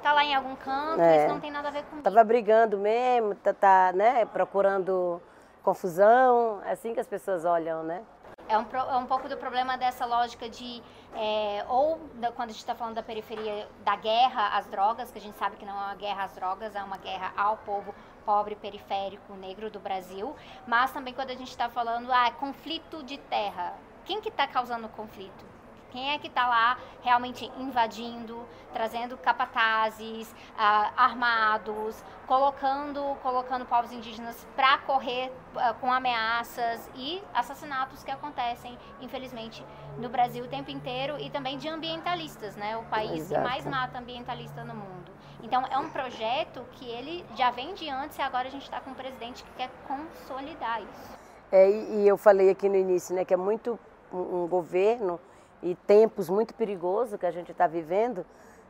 tá 0.01 0.13
lá 0.13 0.23
em 0.23 0.35
algum 0.35 0.55
canto, 0.55 1.01
é. 1.01 1.17
isso 1.17 1.33
não 1.33 1.39
tem 1.39 1.51
nada 1.51 1.67
a 1.67 1.71
ver 1.71 1.83
com 1.83 2.01
Tava 2.01 2.23
brigando 2.23 2.77
mesmo, 2.77 3.35
tá, 3.35 3.53
tá 3.53 3.91
né, 3.93 4.25
procurando 4.25 5.21
confusão, 5.63 6.61
é 6.65 6.71
assim 6.71 6.93
que 6.93 6.99
as 6.99 7.07
pessoas 7.07 7.43
olham, 7.43 7.83
né? 7.83 8.01
É 8.49 8.57
um, 8.57 8.65
é 8.73 8.95
um 8.95 9.05
pouco 9.05 9.27
do 9.27 9.35
problema 9.35 9.77
dessa 9.77 10.05
lógica 10.05 10.49
de, 10.49 10.81
é, 11.13 11.65
ou 11.67 11.99
da, 12.15 12.31
quando 12.31 12.49
a 12.49 12.53
gente 12.53 12.61
está 12.61 12.73
falando 12.73 12.95
da 12.95 13.03
periferia, 13.03 13.67
da 13.83 13.95
guerra 13.95 14.57
às 14.57 14.65
drogas, 14.67 15.11
que 15.11 15.17
a 15.17 15.21
gente 15.21 15.37
sabe 15.37 15.57
que 15.57 15.65
não 15.65 15.73
é 15.73 15.85
uma 15.87 15.95
guerra 15.95 16.23
às 16.23 16.33
drogas, 16.33 16.75
é 16.75 16.81
uma 16.81 16.97
guerra 16.97 17.33
ao 17.35 17.57
povo 17.57 17.93
pobre, 18.25 18.55
periférico, 18.55 19.33
negro 19.35 19.69
do 19.69 19.79
Brasil, 19.79 20.35
mas 20.65 20.91
também 20.91 21.13
quando 21.13 21.29
a 21.29 21.35
gente 21.35 21.49
está 21.49 21.69
falando, 21.69 22.11
ah, 22.11 22.31
conflito 22.31 23.03
de 23.03 23.17
terra. 23.17 23.73
Quem 24.05 24.21
que 24.21 24.29
está 24.29 24.47
causando 24.47 24.87
o 24.87 24.89
conflito? 24.89 25.56
Quem 25.91 26.11
é 26.11 26.19
que 26.19 26.27
está 26.27 26.47
lá 26.47 26.77
realmente 27.01 27.51
invadindo, 27.57 28.45
trazendo 28.73 29.17
capatazes 29.17 30.31
uh, 30.31 30.93
armados, 30.95 32.03
colocando, 32.25 33.15
colocando 33.21 33.65
povos 33.65 33.91
indígenas 33.91 34.45
para 34.55 34.77
correr 34.79 35.31
uh, 35.55 35.73
com 35.79 35.91
ameaças 35.91 36.89
e 36.95 37.23
assassinatos 37.33 38.03
que 38.03 38.11
acontecem, 38.11 38.77
infelizmente, 39.01 39.65
no 39.97 40.09
Brasil 40.09 40.45
o 40.45 40.47
tempo 40.47 40.69
inteiro 40.69 41.17
e 41.19 41.29
também 41.29 41.57
de 41.57 41.67
ambientalistas, 41.67 42.55
né? 42.55 42.77
O 42.77 42.83
país 42.83 43.21
Exato. 43.21 43.41
que 43.41 43.47
mais 43.47 43.65
mata 43.65 43.99
ambientalista 43.99 44.63
no 44.63 44.75
mundo. 44.75 45.11
Então 45.41 45.63
é 45.71 45.77
um 45.77 45.89
projeto 45.89 46.65
que 46.73 46.85
ele 46.85 47.25
já 47.35 47.51
vem 47.51 47.73
de 47.73 47.89
antes 47.89 48.17
e 48.17 48.21
agora 48.21 48.47
a 48.47 48.51
gente 48.51 48.63
está 48.63 48.81
com 48.81 48.91
um 48.91 48.95
presidente 48.95 49.43
que 49.43 49.51
quer 49.51 49.69
consolidar 49.87 50.81
isso. 50.81 51.17
É, 51.51 51.69
e 51.69 52.07
eu 52.07 52.17
falei 52.17 52.49
aqui 52.49 52.67
no 52.67 52.75
início, 52.75 53.15
né, 53.15 53.23
que 53.23 53.33
é 53.33 53.37
muito 53.37 53.79
um 54.11 54.47
governo 54.47 55.19
e 55.61 55.75
tempos 55.75 56.29
muito 56.29 56.53
perigosos 56.53 57.19
que 57.19 57.25
a 57.25 57.31
gente 57.31 57.51
está 57.51 57.67
vivendo, 57.67 58.25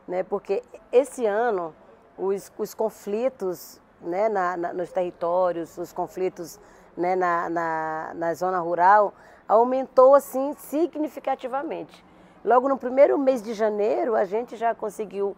né, 0.06 0.22
porque 0.22 0.62
esse 0.90 1.26
ano 1.26 1.74
os, 2.16 2.52
os 2.58 2.74
conflitos 2.74 3.80
né, 4.00 4.28
na, 4.28 4.56
na, 4.56 4.72
nos 4.72 4.90
territórios, 4.90 5.76
os 5.78 5.92
conflitos 5.92 6.58
né, 6.96 7.14
na, 7.14 7.48
na, 7.48 8.12
na 8.14 8.34
zona 8.34 8.58
rural, 8.58 9.14
aumentou 9.46 10.14
assim 10.14 10.52
significativamente. 10.54 12.04
Logo 12.44 12.68
no 12.68 12.78
primeiro 12.78 13.18
mês 13.18 13.42
de 13.42 13.54
janeiro, 13.54 14.14
a 14.14 14.24
gente 14.24 14.56
já 14.56 14.74
conseguiu 14.74 15.36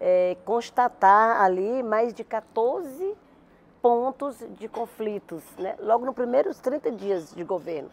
é, 0.00 0.36
constatar 0.44 1.40
ali 1.42 1.82
mais 1.82 2.12
de 2.12 2.24
14 2.24 3.16
pontos 3.80 4.42
de 4.50 4.68
conflitos, 4.68 5.42
né? 5.58 5.76
logo 5.78 6.06
nos 6.06 6.14
primeiros 6.14 6.58
30 6.58 6.90
dias 6.92 7.34
de 7.34 7.44
governo. 7.44 7.90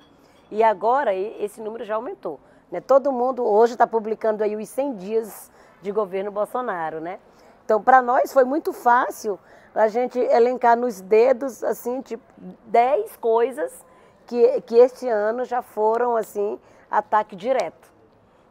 E 0.50 0.64
agora 0.64 1.14
esse 1.14 1.62
número 1.62 1.84
já 1.86 1.96
aumentou. 1.96 2.40
Né? 2.72 2.80
Todo 2.80 3.12
mundo 3.12 3.46
hoje 3.46 3.74
está 3.74 3.86
publicando 3.86 4.44
aí 4.44 4.56
os 4.56 4.70
100 4.70 4.96
dias 4.96 5.52
de 5.82 5.92
governo 5.92 6.32
Bolsonaro, 6.32 7.02
né? 7.02 7.20
Então, 7.66 7.82
para 7.82 8.02
nós 8.02 8.32
foi 8.32 8.44
muito 8.44 8.72
fácil 8.72 9.40
a 9.74 9.88
gente 9.88 10.20
elencar 10.20 10.78
nos 10.78 11.02
dedos, 11.02 11.64
assim, 11.64 12.02
tipo, 12.02 12.24
10 12.66 13.18
coisas 13.18 13.86
que, 14.26 14.62
que 14.62 14.76
este 14.76 15.08
ano 15.08 15.46
já 15.46 15.62
foram, 15.62 16.16
assim, 16.16 16.60
ataque 16.90 17.36
direto, 17.36 17.92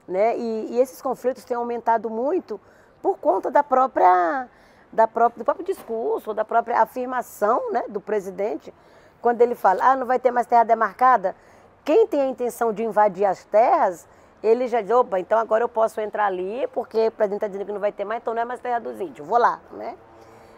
né? 0.06 0.36
E, 0.36 0.74
e 0.74 0.80
esses 0.80 1.00
conflitos 1.00 1.44
têm 1.44 1.56
aumentado 1.56 2.10
muito 2.10 2.60
por 3.02 3.18
conta 3.18 3.50
da 3.50 3.62
própria, 3.62 4.48
da 4.92 5.06
própria, 5.06 5.38
do 5.38 5.44
próprio 5.44 5.66
discurso, 5.66 6.34
da 6.34 6.44
própria 6.44 6.80
afirmação, 6.80 7.70
né, 7.72 7.84
do 7.88 8.00
presidente, 8.00 8.72
quando 9.20 9.40
ele 9.40 9.54
fala, 9.54 9.92
ah, 9.92 9.96
não 9.96 10.06
vai 10.06 10.18
ter 10.18 10.30
mais 10.30 10.46
terra 10.46 10.64
demarcada, 10.64 11.36
quem 11.84 12.06
tem 12.06 12.20
a 12.20 12.26
intenção 12.26 12.72
de 12.72 12.82
invadir 12.82 13.24
as 13.24 13.44
terras, 13.44 14.06
ele 14.42 14.68
já 14.68 14.80
diz, 14.80 14.90
opa, 14.90 15.18
então 15.18 15.38
agora 15.38 15.64
eu 15.64 15.68
posso 15.68 16.00
entrar 16.00 16.26
ali, 16.26 16.66
porque 16.72 17.08
o 17.08 17.12
presidente 17.12 17.38
está 17.38 17.46
dizendo 17.46 17.66
que 17.66 17.72
não 17.72 17.80
vai 17.80 17.92
ter 17.92 18.04
mais, 18.04 18.20
então 18.22 18.34
não 18.34 18.42
é 18.42 18.44
mais 18.44 18.60
terra 18.60 18.78
dos 18.78 19.00
índios, 19.00 19.26
vou 19.26 19.38
lá, 19.38 19.60
né? 19.72 19.96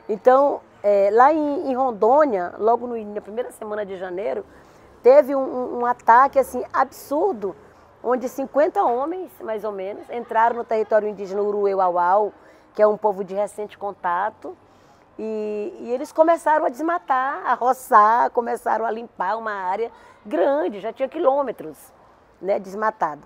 Então, 0.09 0.61
é, 0.83 1.11
lá 1.13 1.33
em, 1.33 1.71
em, 1.71 1.75
Rondônia, 1.75 2.55
logo 2.59 2.87
no, 2.87 3.03
na 3.15 3.21
primeira 3.21 3.51
semana 3.53 3.87
de 3.87 3.97
janeiro, 3.97 4.45
teve 5.03 5.35
um, 5.35 5.79
um, 5.79 5.87
ataque 5.87 6.39
assim 6.39 6.65
absurdo, 6.73 7.55
onde 8.03 8.29
50 8.29 8.83
homens, 8.83 9.31
mais 9.41 9.65
ou 9.65 9.73
menos, 9.73 10.09
entraram 10.11 10.57
no 10.57 10.65
território 10.65 11.09
indígena 11.09 11.41
Urueu-Auau, 11.41 12.33
que 12.75 12.83
é 12.83 12.87
um 12.87 12.97
povo 12.97 13.23
de 13.23 13.35
recente 13.35 13.79
contato, 13.79 14.57
e, 15.19 15.77
e, 15.81 15.91
eles 15.91 16.11
começaram 16.11 16.65
a 16.65 16.69
desmatar, 16.69 17.43
a 17.47 17.55
roçar, 17.55 18.31
começaram 18.31 18.85
a 18.87 18.91
limpar 18.91 19.37
uma 19.37 19.53
área 19.53 19.91
grande, 20.25 20.81
já 20.81 20.93
tinha 20.93 21.09
quilômetros 21.09 21.93
né, 22.41 22.59
desmatado. 22.59 23.23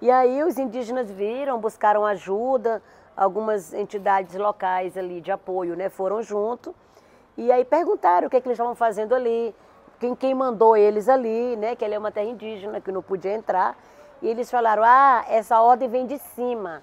E 0.00 0.10
aí 0.10 0.42
os 0.42 0.58
indígenas 0.58 1.10
viram, 1.10 1.58
buscaram 1.58 2.04
ajuda, 2.04 2.82
algumas 3.16 3.72
entidades 3.72 4.34
locais 4.34 4.96
ali 4.96 5.20
de 5.20 5.30
apoio 5.30 5.76
né, 5.76 5.88
foram 5.88 6.22
junto. 6.22 6.74
E 7.36 7.52
aí 7.52 7.64
perguntaram 7.64 8.26
o 8.26 8.30
que, 8.30 8.36
é 8.36 8.40
que 8.40 8.48
eles 8.48 8.56
estavam 8.56 8.74
fazendo 8.74 9.14
ali, 9.14 9.54
quem, 9.98 10.14
quem 10.14 10.34
mandou 10.34 10.76
eles 10.76 11.08
ali, 11.08 11.56
né, 11.56 11.76
que 11.76 11.84
ali 11.84 11.94
é 11.94 11.98
uma 11.98 12.10
terra 12.10 12.28
indígena, 12.28 12.80
que 12.80 12.90
não 12.90 13.02
podia 13.02 13.34
entrar. 13.34 13.76
E 14.22 14.28
eles 14.28 14.50
falaram, 14.50 14.82
ah, 14.84 15.24
essa 15.28 15.60
ordem 15.60 15.88
vem 15.88 16.06
de 16.06 16.18
cima. 16.18 16.82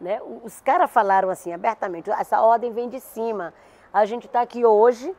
Né? 0.00 0.20
Os 0.42 0.60
caras 0.60 0.90
falaram 0.90 1.30
assim 1.30 1.52
abertamente, 1.52 2.10
essa 2.10 2.40
ordem 2.40 2.72
vem 2.72 2.88
de 2.88 3.00
cima. 3.00 3.54
A 3.92 4.04
gente 4.04 4.26
está 4.26 4.40
aqui 4.40 4.64
hoje 4.64 5.14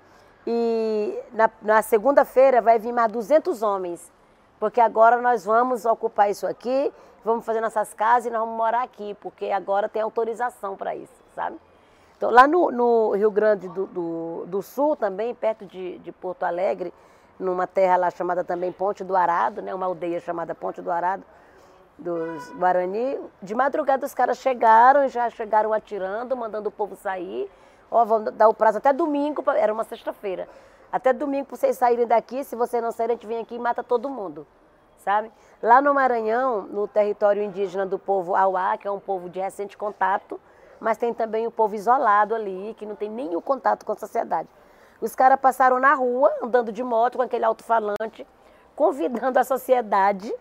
e 0.46 1.18
na, 1.32 1.50
na 1.62 1.82
segunda-feira 1.82 2.62
vai 2.62 2.78
vir 2.78 2.92
mais 2.92 3.12
200 3.12 3.64
homens, 3.64 4.12
porque 4.60 4.80
agora 4.80 5.22
nós 5.22 5.46
vamos 5.46 5.86
ocupar 5.86 6.30
isso 6.30 6.46
aqui, 6.46 6.94
vamos 7.24 7.46
fazer 7.46 7.62
nossas 7.62 7.94
casas 7.94 8.28
e 8.28 8.30
nós 8.30 8.42
vamos 8.42 8.56
morar 8.56 8.84
aqui, 8.84 9.16
porque 9.22 9.50
agora 9.50 9.90
tem 9.90 10.02
autorização 10.02 10.76
para 10.76 10.96
isso, 10.96 11.24
sabe? 11.34 11.58
Então, 12.18 12.30
lá 12.30 12.48
no, 12.48 12.72
no 12.72 13.12
Rio 13.12 13.30
Grande 13.30 13.68
do, 13.68 13.88
do, 13.88 14.46
do, 14.46 14.62
Sul, 14.62 14.96
também, 14.96 15.36
perto 15.36 15.66
de, 15.66 15.98
de, 16.00 16.12
Porto 16.12 16.44
Alegre, 16.44 16.94
numa 17.38 17.68
terra 17.68 17.98
lá 17.98 18.10
chamada 18.10 18.42
também 18.42 18.72
Ponte 18.72 19.04
do 19.04 19.16
Arado, 19.16 19.62
né, 19.62 19.74
uma 19.76 19.86
aldeia 19.86 20.22
chamada 20.22 20.56
Ponte 20.56 20.82
do 20.82 20.90
Arado, 20.90 21.24
dos 21.98 22.52
Guarani, 22.52 23.20
de 23.42 23.56
madrugada 23.56 24.06
os 24.06 24.14
caras 24.14 24.38
chegaram 24.38 25.06
e 25.06 25.08
já 25.08 25.30
chegaram 25.30 25.72
atirando, 25.72 26.36
mandando 26.36 26.70
o 26.70 26.72
povo 26.72 26.96
sair, 26.96 27.50
Ó, 27.90 28.04
vão 28.04 28.24
dar 28.24 28.50
o 28.50 28.54
prazo 28.54 28.80
até 28.80 28.92
domingo, 28.92 29.44
era 29.52 29.72
uma 29.72 29.84
sexta-feira. 29.84 30.48
Até 30.92 31.14
domingo 31.14 31.46
para 31.46 31.58
vocês 31.58 31.78
saírem 31.78 32.08
daqui, 32.08 32.44
se 32.44 32.56
você 32.56 32.82
não 32.82 32.92
sair, 32.92 33.08
a 33.08 33.12
gente 33.12 33.28
vem 33.28 33.40
aqui 33.40 33.56
e 33.56 33.60
mata 33.60 33.84
todo 33.84 34.10
mundo, 34.10 34.46
sabe? 34.98 35.32
Lá 35.62 35.82
no 35.82 35.94
Maranhão, 35.94 36.64
no 36.64 36.88
território 36.88 37.44
indígena 37.44 37.86
do 37.86 38.00
povo 38.00 38.36
Auá, 38.36 38.78
que 38.78 38.88
é 38.88 38.92
um 38.92 39.00
povo 39.00 39.30
de 39.30 39.40
recente 39.40 39.78
contato, 39.78 40.40
mas 40.80 40.98
tem 40.98 41.14
também 41.14 41.48
o 41.48 41.52
povo 41.52 41.76
isolado 41.76 42.34
ali, 42.36 42.76
que 42.78 42.86
não 42.86 42.96
tem 42.96 43.10
nenhum 43.10 43.42
contato 43.42 43.86
com 43.86 43.92
a 43.92 43.96
sociedade. 43.96 44.50
Os 45.02 45.16
caras 45.16 45.40
passaram 45.40 45.80
na 45.80 45.94
rua, 45.94 46.34
andando 46.42 46.72
de 46.72 46.84
moto 46.84 47.18
com 47.18 47.24
aquele 47.24 47.46
alto-falante, 47.46 48.26
convidando 48.76 49.40
a 49.40 49.44
sociedade 49.44 50.34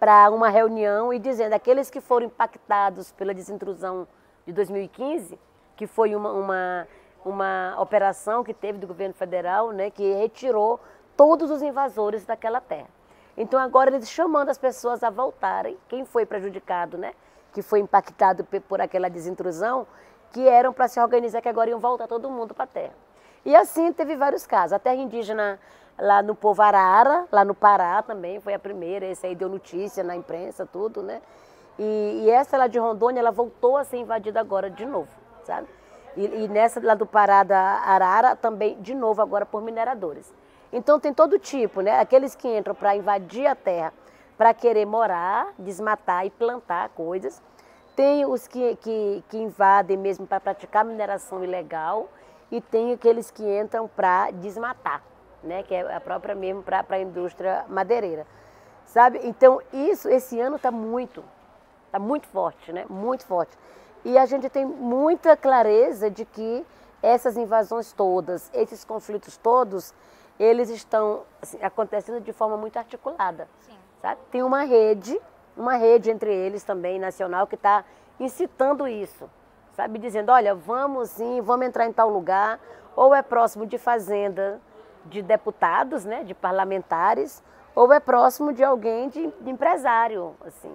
para 0.00 0.30
uma 0.30 0.48
reunião 0.48 1.12
e 1.12 1.18
dizendo 1.18 1.52
aqueles 1.52 1.90
que 1.90 2.00
foram 2.00 2.26
impactados 2.26 3.12
pela 3.12 3.32
desintrusão 3.32 4.08
de 4.46 4.52
2015 4.52 5.38
que 5.80 5.86
foi 5.86 6.14
uma, 6.14 6.30
uma, 6.30 6.88
uma 7.24 7.74
operação 7.78 8.44
que 8.44 8.52
teve 8.52 8.78
do 8.78 8.86
governo 8.86 9.14
federal, 9.14 9.70
né, 9.70 9.88
que 9.90 10.12
retirou 10.12 10.78
todos 11.16 11.50
os 11.50 11.62
invasores 11.62 12.26
daquela 12.26 12.60
terra. 12.60 12.88
Então 13.34 13.58
agora 13.58 13.88
eles 13.88 14.10
chamando 14.10 14.50
as 14.50 14.58
pessoas 14.58 15.02
a 15.02 15.08
voltarem, 15.08 15.78
quem 15.88 16.04
foi 16.04 16.26
prejudicado, 16.26 16.98
né, 16.98 17.14
que 17.54 17.62
foi 17.62 17.80
impactado 17.80 18.46
por 18.68 18.78
aquela 18.78 19.08
desintrusão, 19.08 19.86
que 20.32 20.46
eram 20.46 20.70
para 20.70 20.86
se 20.86 21.00
organizar, 21.00 21.40
que 21.40 21.48
agora 21.48 21.70
iam 21.70 21.80
voltar 21.80 22.06
todo 22.06 22.28
mundo 22.28 22.52
para 22.52 22.64
a 22.64 22.66
terra. 22.66 22.94
E 23.42 23.56
assim 23.56 23.90
teve 23.90 24.16
vários 24.16 24.46
casos. 24.46 24.74
A 24.74 24.78
terra 24.78 24.96
indígena 24.96 25.58
lá 26.00 26.22
no 26.22 26.34
povo 26.34 26.62
Arara, 26.62 27.26
lá 27.30 27.44
no 27.44 27.54
Pará 27.54 28.02
também, 28.02 28.40
foi 28.40 28.54
a 28.54 28.58
primeira, 28.58 29.06
esse 29.06 29.26
aí 29.26 29.34
deu 29.34 29.48
notícia 29.48 30.02
na 30.02 30.16
imprensa, 30.16 30.66
tudo, 30.66 31.02
né? 31.02 31.20
E, 31.78 32.22
e 32.24 32.30
essa 32.30 32.56
lá 32.56 32.66
de 32.66 32.78
Rondônia, 32.78 33.20
ela 33.20 33.30
voltou 33.30 33.76
a 33.76 33.84
ser 33.84 33.98
invadida 33.98 34.40
agora 34.40 34.68
de 34.68 34.84
novo 34.84 35.20
sabe? 35.50 35.66
E, 36.16 36.24
e, 36.24 36.48
nessa 36.48 36.80
lá 36.82 36.94
do 36.94 37.06
Pará 37.06 37.42
da 37.42 37.58
Arara 37.58 38.36
também, 38.36 38.80
de 38.80 38.94
novo, 38.94 39.22
agora 39.22 39.46
por 39.46 39.62
mineradores. 39.62 40.32
Então 40.72 41.00
tem 41.00 41.12
todo 41.12 41.38
tipo, 41.38 41.80
né? 41.80 41.98
Aqueles 41.98 42.34
que 42.34 42.48
entram 42.48 42.74
para 42.74 42.96
invadir 42.96 43.46
a 43.46 43.54
terra, 43.54 43.92
para 44.36 44.54
querer 44.54 44.86
morar, 44.86 45.52
desmatar 45.58 46.24
e 46.26 46.30
plantar 46.30 46.88
coisas. 46.90 47.42
Tem 47.96 48.24
os 48.24 48.46
que, 48.46 48.76
que, 48.76 49.24
que 49.28 49.36
invadem 49.36 49.96
mesmo 49.96 50.26
para 50.26 50.40
praticar 50.40 50.84
mineração 50.84 51.42
ilegal. 51.44 52.08
e 52.50 52.60
tem 52.60 52.92
aqueles 52.92 53.30
que 53.30 53.44
entram 53.44 53.86
para 53.86 54.32
desmatar, 54.32 55.02
né? 55.42 55.62
Que 55.62 55.74
é 55.74 55.94
a 55.94 56.00
própria 56.00 56.34
mesmo 56.34 56.62
para 56.62 56.84
a 56.88 57.00
indústria 57.00 57.64
madeireira. 57.68 58.26
Sabe? 58.86 59.20
Então, 59.22 59.60
isso, 59.72 60.08
esse 60.08 60.40
ano 60.40 60.56
está 60.56 60.70
muito, 60.70 61.22
está 61.86 61.98
muito 61.98 62.26
forte, 62.26 62.72
né? 62.72 62.84
Muito 62.88 63.24
forte. 63.24 63.56
E 64.04 64.18
a 64.18 64.26
gente 64.26 64.48
tem 64.48 64.64
muita 64.64 65.36
clareza 65.36 66.10
de 66.10 66.24
que 66.24 66.66
essas 67.02 67.36
invasões 67.36 67.92
todas, 67.92 68.50
esses 68.52 68.84
conflitos 68.84 69.36
todos, 69.36 69.94
eles 70.38 70.70
estão 70.70 71.22
assim, 71.40 71.58
acontecendo 71.62 72.20
de 72.20 72.32
forma 72.32 72.56
muito 72.56 72.78
articulada. 72.78 73.48
Sim. 73.60 73.76
Sabe? 74.00 74.20
Tem 74.30 74.42
uma 74.42 74.62
rede, 74.62 75.20
uma 75.56 75.76
rede 75.76 76.10
entre 76.10 76.34
eles 76.34 76.64
também, 76.64 76.98
nacional, 76.98 77.46
que 77.46 77.54
está 77.54 77.84
incitando 78.18 78.88
isso. 78.88 79.28
Sabe? 79.72 79.98
Dizendo, 79.98 80.32
olha, 80.32 80.54
vamos 80.54 81.10
sim, 81.10 81.40
vamos 81.40 81.66
entrar 81.66 81.86
em 81.86 81.92
tal 81.92 82.08
lugar, 82.08 82.58
ou 82.96 83.14
é 83.14 83.22
próximo 83.22 83.66
de 83.66 83.78
fazenda 83.78 84.60
de 85.06 85.22
deputados, 85.22 86.04
né, 86.04 86.24
de 86.24 86.34
parlamentares, 86.34 87.42
ou 87.74 87.92
é 87.92 88.00
próximo 88.00 88.52
de 88.52 88.62
alguém 88.64 89.08
de, 89.08 89.32
de 89.40 89.50
empresário, 89.50 90.34
assim. 90.44 90.74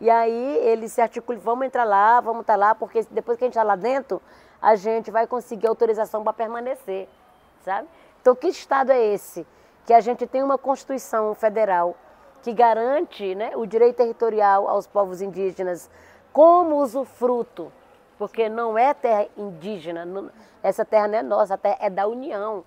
E 0.00 0.10
aí 0.10 0.56
eles 0.58 0.92
se 0.92 1.00
articulam, 1.00 1.40
vamos 1.40 1.66
entrar 1.66 1.84
lá, 1.84 2.20
vamos 2.20 2.40
estar 2.40 2.54
tá 2.54 2.58
lá, 2.58 2.74
porque 2.74 3.06
depois 3.10 3.38
que 3.38 3.44
a 3.44 3.46
gente 3.46 3.54
está 3.54 3.62
lá 3.62 3.76
dentro, 3.76 4.20
a 4.60 4.74
gente 4.74 5.10
vai 5.10 5.26
conseguir 5.26 5.66
autorização 5.66 6.22
para 6.22 6.32
permanecer, 6.32 7.08
sabe? 7.64 7.88
Então, 8.20 8.34
que 8.34 8.48
Estado 8.48 8.92
é 8.92 9.00
esse? 9.00 9.46
Que 9.84 9.92
a 9.92 10.00
gente 10.00 10.26
tem 10.26 10.42
uma 10.42 10.56
Constituição 10.56 11.34
Federal 11.34 11.96
que 12.42 12.52
garante 12.52 13.34
né, 13.34 13.52
o 13.56 13.66
direito 13.66 13.96
territorial 13.96 14.68
aos 14.68 14.86
povos 14.86 15.20
indígenas 15.20 15.88
como 16.32 16.76
usufruto, 16.76 17.72
porque 18.18 18.48
não 18.48 18.76
é 18.76 18.94
terra 18.94 19.28
indígena, 19.36 20.06
essa 20.62 20.84
terra 20.84 21.08
não 21.08 21.18
é 21.18 21.22
nossa, 21.22 21.54
a 21.54 21.58
terra 21.58 21.78
é 21.80 21.90
da 21.90 22.06
União. 22.06 22.64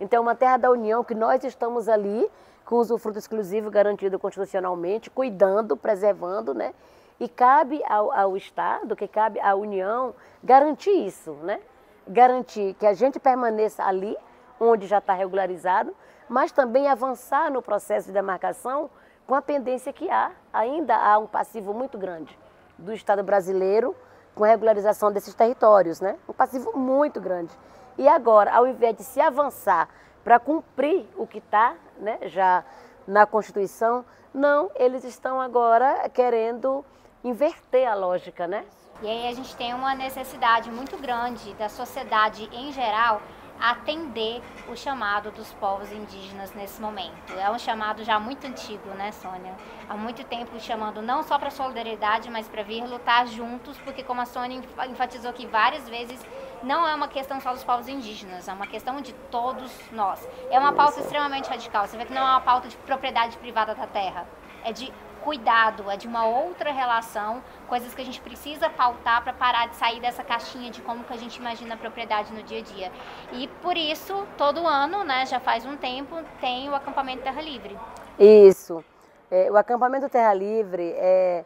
Então, 0.00 0.18
é 0.18 0.20
uma 0.20 0.34
terra 0.34 0.56
da 0.56 0.70
União 0.70 1.02
que 1.02 1.14
nós 1.14 1.42
estamos 1.44 1.88
ali 1.88 2.28
com 2.64 2.76
usufruto 2.76 3.18
exclusivo 3.18 3.70
garantido 3.70 4.18
constitucionalmente, 4.18 5.08
cuidando, 5.08 5.76
preservando, 5.76 6.52
né? 6.52 6.74
E 7.18 7.28
cabe 7.28 7.82
ao, 7.88 8.12
ao 8.12 8.36
Estado, 8.36 8.94
que 8.94 9.08
cabe 9.08 9.40
à 9.40 9.54
União, 9.54 10.14
garantir 10.44 10.90
isso, 10.90 11.32
né? 11.42 11.60
Garantir 12.06 12.74
que 12.74 12.86
a 12.86 12.92
gente 12.92 13.18
permaneça 13.18 13.82
ali, 13.84 14.16
onde 14.60 14.86
já 14.86 14.98
está 14.98 15.14
regularizado, 15.14 15.94
mas 16.28 16.52
também 16.52 16.88
avançar 16.88 17.50
no 17.50 17.62
processo 17.62 18.08
de 18.08 18.12
demarcação 18.12 18.90
com 19.26 19.34
a 19.34 19.42
pendência 19.42 19.92
que 19.92 20.10
há. 20.10 20.30
Ainda 20.52 20.94
há 20.94 21.18
um 21.18 21.26
passivo 21.26 21.72
muito 21.72 21.96
grande 21.96 22.38
do 22.76 22.92
Estado 22.92 23.22
brasileiro 23.22 23.96
com 24.34 24.44
a 24.44 24.46
regularização 24.46 25.10
desses 25.10 25.34
territórios, 25.34 26.00
né? 26.00 26.16
Um 26.28 26.32
passivo 26.32 26.78
muito 26.78 27.20
grande. 27.20 27.52
E 27.98 28.08
agora, 28.08 28.54
ao 28.54 28.66
invés 28.66 28.96
de 28.96 29.02
se 29.02 29.20
avançar 29.20 29.88
para 30.24 30.38
cumprir 30.38 31.06
o 31.16 31.26
que 31.26 31.38
está 31.38 31.74
né, 31.98 32.18
já 32.24 32.64
na 33.06 33.24
Constituição. 33.24 34.04
Não, 34.32 34.70
eles 34.76 35.02
estão 35.04 35.40
agora 35.40 36.08
querendo 36.10 36.84
inverter 37.24 37.88
a 37.88 37.94
lógica, 37.94 38.46
né? 38.46 38.64
E 39.00 39.08
aí 39.08 39.28
a 39.28 39.32
gente 39.32 39.56
tem 39.56 39.72
uma 39.72 39.94
necessidade 39.94 40.70
muito 40.70 40.96
grande 40.98 41.54
da 41.54 41.68
sociedade 41.68 42.48
em 42.52 42.72
geral 42.72 43.22
atender 43.60 44.40
o 44.70 44.76
chamado 44.76 45.30
dos 45.32 45.52
povos 45.54 45.90
indígenas 45.90 46.52
nesse 46.54 46.80
momento. 46.80 47.32
É 47.36 47.50
um 47.50 47.58
chamado 47.58 48.04
já 48.04 48.20
muito 48.20 48.46
antigo, 48.46 48.88
né, 48.90 49.10
Sônia? 49.10 49.54
Há 49.88 49.96
muito 49.96 50.22
tempo 50.24 50.58
chamando 50.60 51.02
não 51.02 51.22
só 51.22 51.38
para 51.38 51.50
solidariedade, 51.50 52.30
mas 52.30 52.48
para 52.48 52.62
vir 52.62 52.84
lutar 52.84 53.26
juntos, 53.26 53.76
porque 53.78 54.04
como 54.04 54.20
a 54.20 54.26
Sônia 54.26 54.60
enfatizou 54.88 55.30
aqui 55.30 55.46
várias 55.46 55.88
vezes, 55.88 56.24
não 56.62 56.86
é 56.86 56.94
uma 56.94 57.08
questão 57.08 57.40
só 57.40 57.52
dos 57.52 57.64
povos 57.64 57.88
indígenas, 57.88 58.48
é 58.48 58.52
uma 58.52 58.66
questão 58.66 59.00
de 59.00 59.12
todos 59.30 59.72
nós. 59.92 60.26
É 60.50 60.58
uma 60.58 60.72
pauta 60.72 61.00
extremamente 61.00 61.48
radical. 61.48 61.86
Você 61.86 61.96
vê 61.96 62.04
que 62.04 62.12
não 62.12 62.22
é 62.22 62.30
uma 62.30 62.40
pauta 62.40 62.68
de 62.68 62.76
propriedade 62.78 63.36
privada 63.38 63.74
da 63.74 63.86
terra, 63.86 64.26
é 64.64 64.72
de 64.72 64.92
cuidado, 65.22 65.90
é 65.90 65.96
de 65.96 66.06
uma 66.06 66.24
outra 66.24 66.72
relação, 66.72 67.42
coisas 67.66 67.94
que 67.94 68.00
a 68.00 68.04
gente 68.04 68.20
precisa 68.20 68.70
pautar 68.70 69.22
para 69.22 69.32
parar 69.32 69.68
de 69.68 69.76
sair 69.76 70.00
dessa 70.00 70.22
caixinha 70.22 70.70
de 70.70 70.80
como 70.80 71.04
que 71.04 71.12
a 71.12 71.16
gente 71.16 71.36
imagina 71.36 71.74
a 71.74 71.76
propriedade 71.76 72.32
no 72.32 72.42
dia 72.42 72.60
a 72.60 72.62
dia. 72.62 72.92
E 73.32 73.48
por 73.60 73.76
isso, 73.76 74.26
todo 74.36 74.66
ano, 74.66 75.04
né, 75.04 75.26
já 75.26 75.40
faz 75.40 75.66
um 75.66 75.76
tempo, 75.76 76.16
tem 76.40 76.68
o 76.70 76.74
acampamento 76.74 77.22
Terra 77.22 77.42
Livre. 77.42 77.76
Isso. 78.18 78.82
É, 79.30 79.50
o 79.50 79.56
acampamento 79.56 80.08
Terra 80.08 80.32
Livre 80.32 80.94
é 80.96 81.44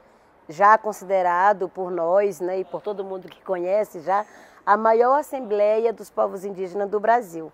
já 0.48 0.76
considerado 0.76 1.68
por 1.68 1.90
nós, 1.90 2.40
né, 2.40 2.60
e 2.60 2.64
por 2.64 2.80
todo 2.82 3.04
mundo 3.04 3.28
que 3.28 3.42
conhece 3.42 4.00
já 4.00 4.24
a 4.64 4.76
maior 4.76 5.18
assembleia 5.18 5.92
dos 5.92 6.10
povos 6.10 6.44
indígenas 6.44 6.88
do 6.88 7.00
Brasil. 7.00 7.52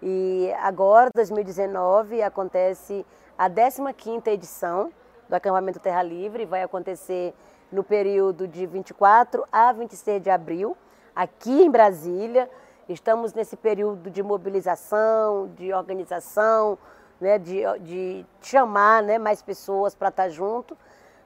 E 0.00 0.52
agora, 0.60 1.10
2019, 1.14 2.22
acontece 2.22 3.04
a 3.36 3.50
15ª 3.50 4.28
edição 4.28 4.92
do 5.28 5.34
acampamento 5.34 5.80
Terra 5.80 6.02
Livre, 6.02 6.44
vai 6.44 6.62
acontecer 6.62 7.34
no 7.72 7.82
período 7.82 8.46
de 8.46 8.64
24 8.64 9.44
a 9.50 9.72
26 9.72 10.22
de 10.22 10.30
abril, 10.30 10.76
aqui 11.14 11.62
em 11.62 11.70
Brasília. 11.70 12.48
Estamos 12.88 13.34
nesse 13.34 13.56
período 13.56 14.08
de 14.08 14.22
mobilização, 14.22 15.48
de 15.56 15.72
organização, 15.72 16.78
né, 17.20 17.38
de, 17.38 17.62
de 17.80 18.26
chamar 18.40 19.02
né, 19.02 19.18
mais 19.18 19.42
pessoas 19.42 19.96
para 19.96 20.08
estar 20.08 20.28
junto, 20.28 20.76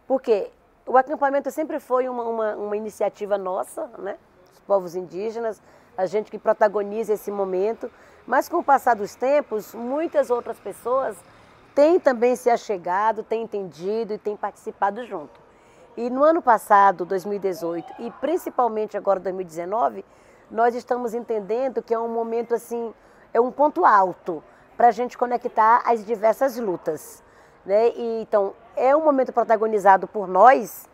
porque 0.07 0.51
o 0.87 0.97
acampamento 0.97 1.51
sempre 1.51 1.79
foi 1.79 2.09
uma, 2.09 2.23
uma, 2.23 2.57
uma 2.57 2.77
iniciativa 2.77 3.37
nossa, 3.37 3.91
né? 3.99 4.17
Povos 4.71 4.95
indígenas, 4.95 5.61
a 5.99 6.07
gente 6.07 6.31
que 6.31 6.39
protagoniza 6.39 7.15
esse 7.15 7.29
momento. 7.29 7.91
Mas 8.25 8.49
com 8.49 8.59
o 8.59 8.63
passar 8.63 8.95
dos 8.95 9.17
tempos, 9.17 9.75
muitas 9.75 10.31
outras 10.31 10.61
pessoas 10.61 11.17
têm 11.75 11.99
também 11.99 12.37
se 12.37 12.49
achegado, 12.49 13.25
têm 13.25 13.43
entendido 13.43 14.15
e 14.15 14.19
têm 14.19 14.37
participado 14.37 15.05
junto. 15.05 15.41
E 15.97 16.09
no 16.09 16.23
ano 16.23 16.41
passado, 16.41 17.05
2018, 17.05 17.95
e 17.99 18.13
principalmente 18.13 18.97
agora 18.97 19.19
2019, 19.19 20.05
nós 20.49 20.77
estamos 20.77 21.15
entendendo 21.15 21.83
que 21.83 21.93
é 21.93 21.99
um 21.99 22.09
momento 22.09 22.55
assim, 22.55 22.95
é 23.35 23.41
um 23.41 23.51
ponto 23.51 23.85
alto 23.85 24.43
para 24.77 24.89
a 24.89 24.93
gente 24.93 25.19
conectar 25.19 25.83
as 25.85 26.07
diversas 26.07 26.57
lutas. 26.57 27.25
Né? 27.67 27.89
E, 27.89 28.23
então, 28.23 28.55
é 28.77 28.95
um 28.95 29.05
momento 29.05 29.33
protagonizado 29.33 30.07
por 30.07 30.29
nós, 30.29 30.89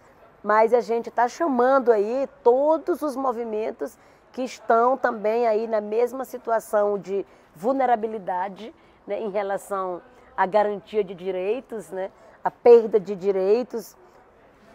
mas 0.46 0.72
a 0.72 0.80
gente 0.80 1.08
está 1.08 1.26
chamando 1.26 1.90
aí 1.90 2.28
todos 2.44 3.02
os 3.02 3.16
movimentos 3.16 3.98
que 4.30 4.42
estão 4.42 4.96
também 4.96 5.44
aí 5.44 5.66
na 5.66 5.80
mesma 5.80 6.24
situação 6.24 6.96
de 6.96 7.26
vulnerabilidade 7.52 8.72
né, 9.04 9.20
em 9.20 9.28
relação 9.28 10.00
à 10.36 10.46
garantia 10.46 11.02
de 11.02 11.16
direitos, 11.16 11.90
né, 11.90 12.12
a 12.44 12.50
perda 12.50 13.00
de 13.00 13.16
direitos 13.16 13.96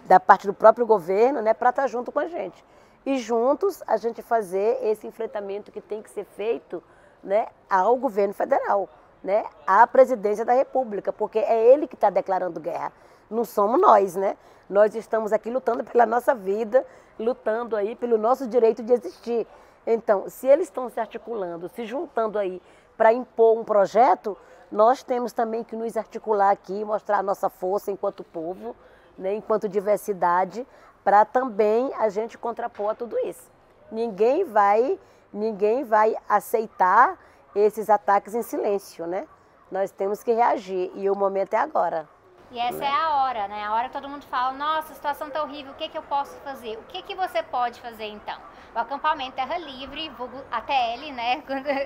da 0.08 0.20
parte 0.20 0.46
do 0.46 0.54
próprio 0.54 0.86
governo, 0.86 1.42
né, 1.42 1.54
para 1.54 1.70
estar 1.70 1.84
tá 1.84 1.88
junto 1.88 2.12
com 2.12 2.20
a 2.20 2.28
gente. 2.28 2.66
E 3.06 3.18
juntos 3.18 3.82
a 3.88 3.96
gente 3.96 4.22
fazer 4.22 4.78
esse 4.84 5.08
enfrentamento 5.08 5.72
que 5.72 5.80
tem 5.80 6.02
que 6.02 6.10
ser 6.10 6.26
feito 6.26 6.84
né, 7.24 7.48
ao 7.70 7.96
governo 7.96 8.34
federal, 8.34 8.90
né, 9.24 9.46
à 9.66 9.88
presidência 9.88 10.44
da 10.44 10.52
República, 10.52 11.14
porque 11.14 11.40
é 11.40 11.72
ele 11.72 11.88
que 11.88 11.96
está 11.96 12.10
declarando 12.10 12.60
guerra 12.60 12.92
não 13.32 13.46
somos 13.46 13.80
nós, 13.80 14.16
né? 14.16 14.38
Nós 14.70 14.94
estamos 14.94 15.34
aqui 15.34 15.50
lutando 15.50 15.84
pela 15.84 16.06
nossa 16.06 16.36
vida, 16.36 16.86
lutando 17.18 17.76
aí 17.76 17.96
pelo 17.96 18.18
nosso 18.18 18.46
direito 18.46 18.84
de 18.84 18.94
existir. 18.94 19.48
Então, 19.88 20.30
se 20.30 20.48
eles 20.48 20.68
estão 20.68 20.90
se 20.90 21.00
articulando, 21.00 21.70
se 21.70 21.86
juntando 21.86 22.38
aí 22.38 22.62
para 22.98 23.12
impor 23.12 23.58
um 23.58 23.64
projeto, 23.64 24.38
nós 24.72 25.02
temos 25.02 25.34
também 25.34 25.64
que 25.64 25.76
nos 25.76 25.98
articular 25.98 26.52
aqui, 26.52 26.86
mostrar 26.86 27.18
a 27.18 27.24
nossa 27.24 27.50
força 27.50 27.92
enquanto 27.92 28.24
povo, 28.24 28.76
né, 29.18 29.34
enquanto 29.34 29.68
diversidade, 29.68 30.68
para 31.04 31.26
também 31.26 31.94
a 31.96 32.10
gente 32.10 32.38
contrapor 32.38 32.92
a 32.92 32.96
tudo 32.96 33.18
isso. 33.20 33.50
Ninguém 33.92 34.44
vai, 34.44 35.00
ninguém 35.34 35.84
vai 35.84 36.16
aceitar 36.30 37.18
esses 37.56 37.90
ataques 37.90 38.36
em 38.36 38.42
silêncio, 38.42 39.06
né? 39.06 39.28
Nós 39.70 39.92
temos 39.92 40.24
que 40.24 40.32
reagir 40.32 40.92
e 40.96 41.10
o 41.10 41.16
momento 41.16 41.54
é 41.54 41.58
agora. 41.58 42.08
E 42.52 42.60
essa 42.60 42.84
é 42.84 42.92
a 42.92 43.16
hora, 43.16 43.48
né? 43.48 43.64
A 43.64 43.74
hora 43.74 43.88
que 43.88 43.94
todo 43.94 44.10
mundo 44.10 44.26
fala, 44.26 44.52
nossa, 44.52 44.92
a 44.92 44.96
situação 44.96 45.30
tá 45.30 45.42
horrível, 45.42 45.72
o 45.72 45.76
que, 45.76 45.88
que 45.88 45.98
eu 45.98 46.04
posso 46.04 46.36
fazer? 46.42 46.78
O 46.78 46.84
que, 46.84 47.02
que 47.02 47.16
você 47.16 47.42
pode 47.42 47.80
fazer 47.80 48.08
então? 48.08 48.36
O 48.76 48.80
acampamento 48.80 49.38
Terra 49.38 49.58
Livre, 49.58 50.10
vulgo 50.18 50.38
ATL, 50.52 51.14
né? 51.14 51.42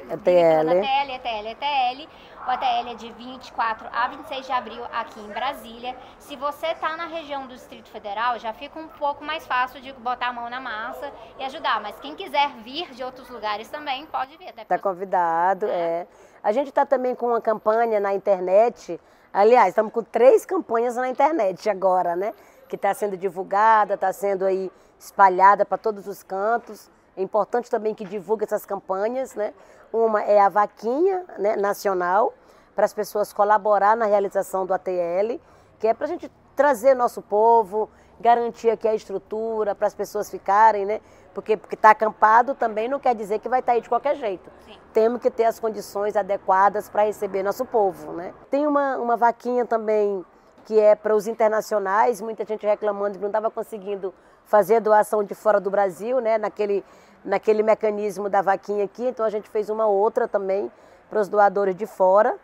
ATL. 0.09 0.69
ATL, 0.69 1.15
ATL, 1.15 1.47
ATL. 1.51 2.09
O 2.47 2.49
ATL 2.49 2.89
é 2.89 2.95
de 2.95 3.11
24 3.11 3.87
a 3.91 4.07
26 4.07 4.45
de 4.45 4.51
abril 4.51 4.83
aqui 4.91 5.19
em 5.19 5.27
Brasília. 5.27 5.95
Se 6.17 6.35
você 6.35 6.73
tá 6.73 6.97
na 6.97 7.05
região 7.05 7.45
do 7.45 7.53
Distrito 7.53 7.89
Federal, 7.89 8.39
já 8.39 8.51
fica 8.51 8.79
um 8.79 8.87
pouco 8.87 9.23
mais 9.23 9.45
fácil 9.45 9.79
de 9.81 9.93
botar 9.93 10.27
a 10.27 10.33
mão 10.33 10.49
na 10.49 10.59
massa 10.59 11.11
e 11.37 11.43
ajudar. 11.43 11.79
Mas 11.79 11.99
quem 11.99 12.15
quiser 12.15 12.49
vir 12.63 12.91
de 12.91 13.03
outros 13.03 13.29
lugares 13.29 13.69
também 13.69 14.07
pode 14.07 14.35
vir. 14.37 14.53
Está 14.57 14.79
convidado, 14.79 15.67
é. 15.67 15.69
é. 15.69 16.07
A 16.43 16.51
gente 16.51 16.69
está 16.69 16.85
também 16.85 17.13
com 17.13 17.27
uma 17.27 17.41
campanha 17.41 17.99
na 17.99 18.13
internet 18.13 18.99
Aliás, 19.37 19.67
estamos 19.67 19.91
com 19.91 20.01
três 20.01 20.45
campanhas 20.45 20.95
na 20.95 21.09
internet 21.09 21.69
agora, 21.69 22.15
né? 22.15 22.33
Que 22.69 22.77
está 22.77 22.93
sendo 22.93 23.17
divulgada, 23.17 23.95
está 23.95 24.13
sendo 24.13 24.45
aí 24.45 24.71
espalhada 24.97 25.65
para 25.65 25.77
todos 25.77 26.07
os 26.07 26.23
cantos. 26.23 26.89
É 27.17 27.21
importante 27.21 27.69
também 27.69 27.93
que 27.93 28.05
divulgue 28.05 28.45
essas 28.45 28.65
campanhas, 28.65 29.35
né? 29.35 29.53
Uma 29.91 30.23
é 30.23 30.39
a 30.39 30.47
vaquinha 30.47 31.25
né, 31.37 31.57
nacional, 31.57 32.33
para 32.73 32.85
as 32.85 32.93
pessoas 32.93 33.33
colaborar 33.33 33.97
na 33.97 34.05
realização 34.05 34.65
do 34.65 34.73
ATL, 34.73 35.37
que 35.79 35.87
é 35.89 35.93
para 35.93 36.05
a 36.05 36.09
gente 36.09 36.31
trazer 36.55 36.95
nosso 36.95 37.21
povo, 37.21 37.89
garantir 38.19 38.69
aqui 38.69 38.87
a 38.87 38.95
estrutura 38.95 39.75
para 39.75 39.87
as 39.87 39.93
pessoas 39.93 40.29
ficarem, 40.29 40.85
né? 40.85 41.01
Porque 41.33 41.59
está 41.71 41.91
acampado 41.91 42.55
também 42.55 42.87
não 42.87 42.99
quer 42.99 43.13
dizer 43.13 43.39
que 43.39 43.49
vai 43.49 43.59
estar 43.59 43.73
tá 43.73 43.75
aí 43.75 43.81
de 43.81 43.89
qualquer 43.89 44.15
jeito. 44.15 44.49
Sim. 44.65 44.77
Temos 44.93 45.21
que 45.21 45.29
ter 45.29 45.45
as 45.45 45.59
condições 45.59 46.15
adequadas 46.15 46.89
para 46.89 47.03
receber 47.03 47.43
nosso 47.43 47.65
povo, 47.65 48.13
né? 48.13 48.33
Tem 48.49 48.65
uma, 48.65 48.97
uma 48.97 49.17
vaquinha 49.17 49.65
também 49.65 50.25
que 50.63 50.79
é 50.79 50.95
para 50.95 51.15
os 51.15 51.27
internacionais, 51.27 52.21
muita 52.21 52.43
gente 52.43 52.65
reclamando 52.65 53.17
que 53.17 53.21
não 53.21 53.29
estava 53.29 53.51
conseguindo 53.51 54.13
fazer 54.45 54.79
doação 54.79 55.23
de 55.23 55.35
fora 55.35 55.59
do 55.59 55.69
Brasil, 55.69 56.19
né? 56.19 56.37
Naquele 56.37 56.83
naquele 57.25 57.63
mecanismo 57.63 58.29
da 58.29 58.41
vaquinha 58.41 58.85
aqui, 58.85 59.03
então 59.07 59.25
a 59.25 59.29
gente 59.29 59.49
fez 59.49 59.69
uma 59.69 59.87
outra 59.87 60.27
também 60.27 60.71
para 61.09 61.19
os 61.19 61.27
doadores 61.27 61.75
de 61.75 61.87
fora. 61.87 62.37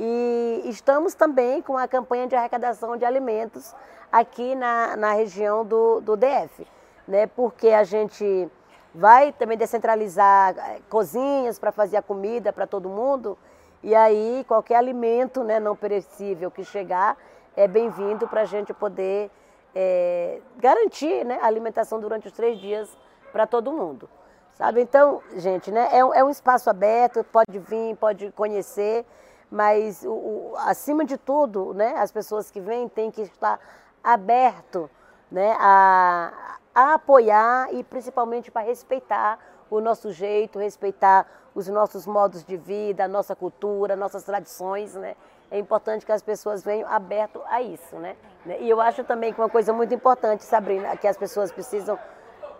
E 0.00 0.62
estamos 0.66 1.14
também 1.14 1.60
com 1.60 1.76
a 1.76 1.88
campanha 1.88 2.26
de 2.26 2.36
arrecadação 2.36 2.96
de 2.96 3.04
alimentos 3.04 3.74
aqui 4.12 4.54
na, 4.54 4.96
na 4.96 5.12
região 5.12 5.64
do, 5.64 6.00
do 6.00 6.16
DF, 6.16 6.66
né? 7.06 7.26
porque 7.26 7.68
a 7.68 7.84
gente 7.84 8.48
vai 8.94 9.32
também 9.32 9.58
descentralizar 9.58 10.56
eh, 10.56 10.80
cozinhas 10.88 11.58
para 11.58 11.70
fazer 11.70 11.96
a 11.96 12.02
comida 12.02 12.52
para 12.52 12.66
todo 12.66 12.88
mundo, 12.88 13.36
e 13.82 13.94
aí 13.94 14.44
qualquer 14.48 14.76
alimento 14.76 15.44
né, 15.44 15.60
não 15.60 15.76
perecível 15.76 16.50
que 16.50 16.64
chegar 16.64 17.16
é 17.56 17.68
bem-vindo 17.68 18.26
para 18.26 18.42
a 18.42 18.44
gente 18.44 18.72
poder 18.72 19.30
é, 19.74 20.40
garantir 20.56 21.24
né, 21.24 21.38
a 21.42 21.46
alimentação 21.46 22.00
durante 22.00 22.26
os 22.26 22.32
três 22.32 22.58
dias 22.58 22.88
para 23.32 23.46
todo 23.46 23.72
mundo. 23.72 24.08
Sabe? 24.54 24.80
Então, 24.80 25.22
gente, 25.36 25.70
né, 25.70 25.88
é, 25.92 25.98
é 25.98 26.24
um 26.24 26.30
espaço 26.30 26.68
aberto, 26.68 27.22
pode 27.24 27.58
vir, 27.58 27.94
pode 27.96 28.32
conhecer, 28.32 29.04
mas 29.50 30.04
o, 30.04 30.10
o, 30.12 30.54
acima 30.58 31.04
de 31.04 31.16
tudo, 31.16 31.72
né, 31.74 31.94
as 31.96 32.12
pessoas 32.12 32.50
que 32.50 32.60
vêm 32.60 32.88
têm 32.88 33.10
que 33.10 33.22
estar 33.22 33.58
aberto 34.02 34.90
né, 35.30 35.56
a, 35.58 36.58
a 36.74 36.94
apoiar 36.94 37.72
e 37.72 37.82
principalmente 37.82 38.50
para 38.50 38.62
respeitar 38.62 39.38
o 39.70 39.80
nosso 39.80 40.10
jeito, 40.12 40.58
respeitar 40.58 41.26
os 41.54 41.68
nossos 41.68 42.06
modos 42.06 42.44
de 42.44 42.56
vida, 42.56 43.04
a 43.04 43.08
nossa 43.08 43.34
cultura, 43.34 43.96
nossas 43.96 44.22
tradições, 44.24 44.94
né? 44.94 45.16
É 45.50 45.58
importante 45.58 46.04
que 46.06 46.12
as 46.12 46.22
pessoas 46.22 46.62
venham 46.62 46.88
aberto 46.88 47.42
a 47.46 47.60
isso, 47.60 47.96
né? 47.96 48.16
E 48.60 48.68
eu 48.68 48.80
acho 48.80 49.02
também 49.02 49.32
que 49.32 49.40
uma 49.40 49.48
coisa 49.48 49.72
muito 49.72 49.92
importante, 49.92 50.44
Sabrina, 50.44 50.96
que 50.96 51.06
as 51.06 51.16
pessoas 51.16 51.50
precisam 51.50 51.98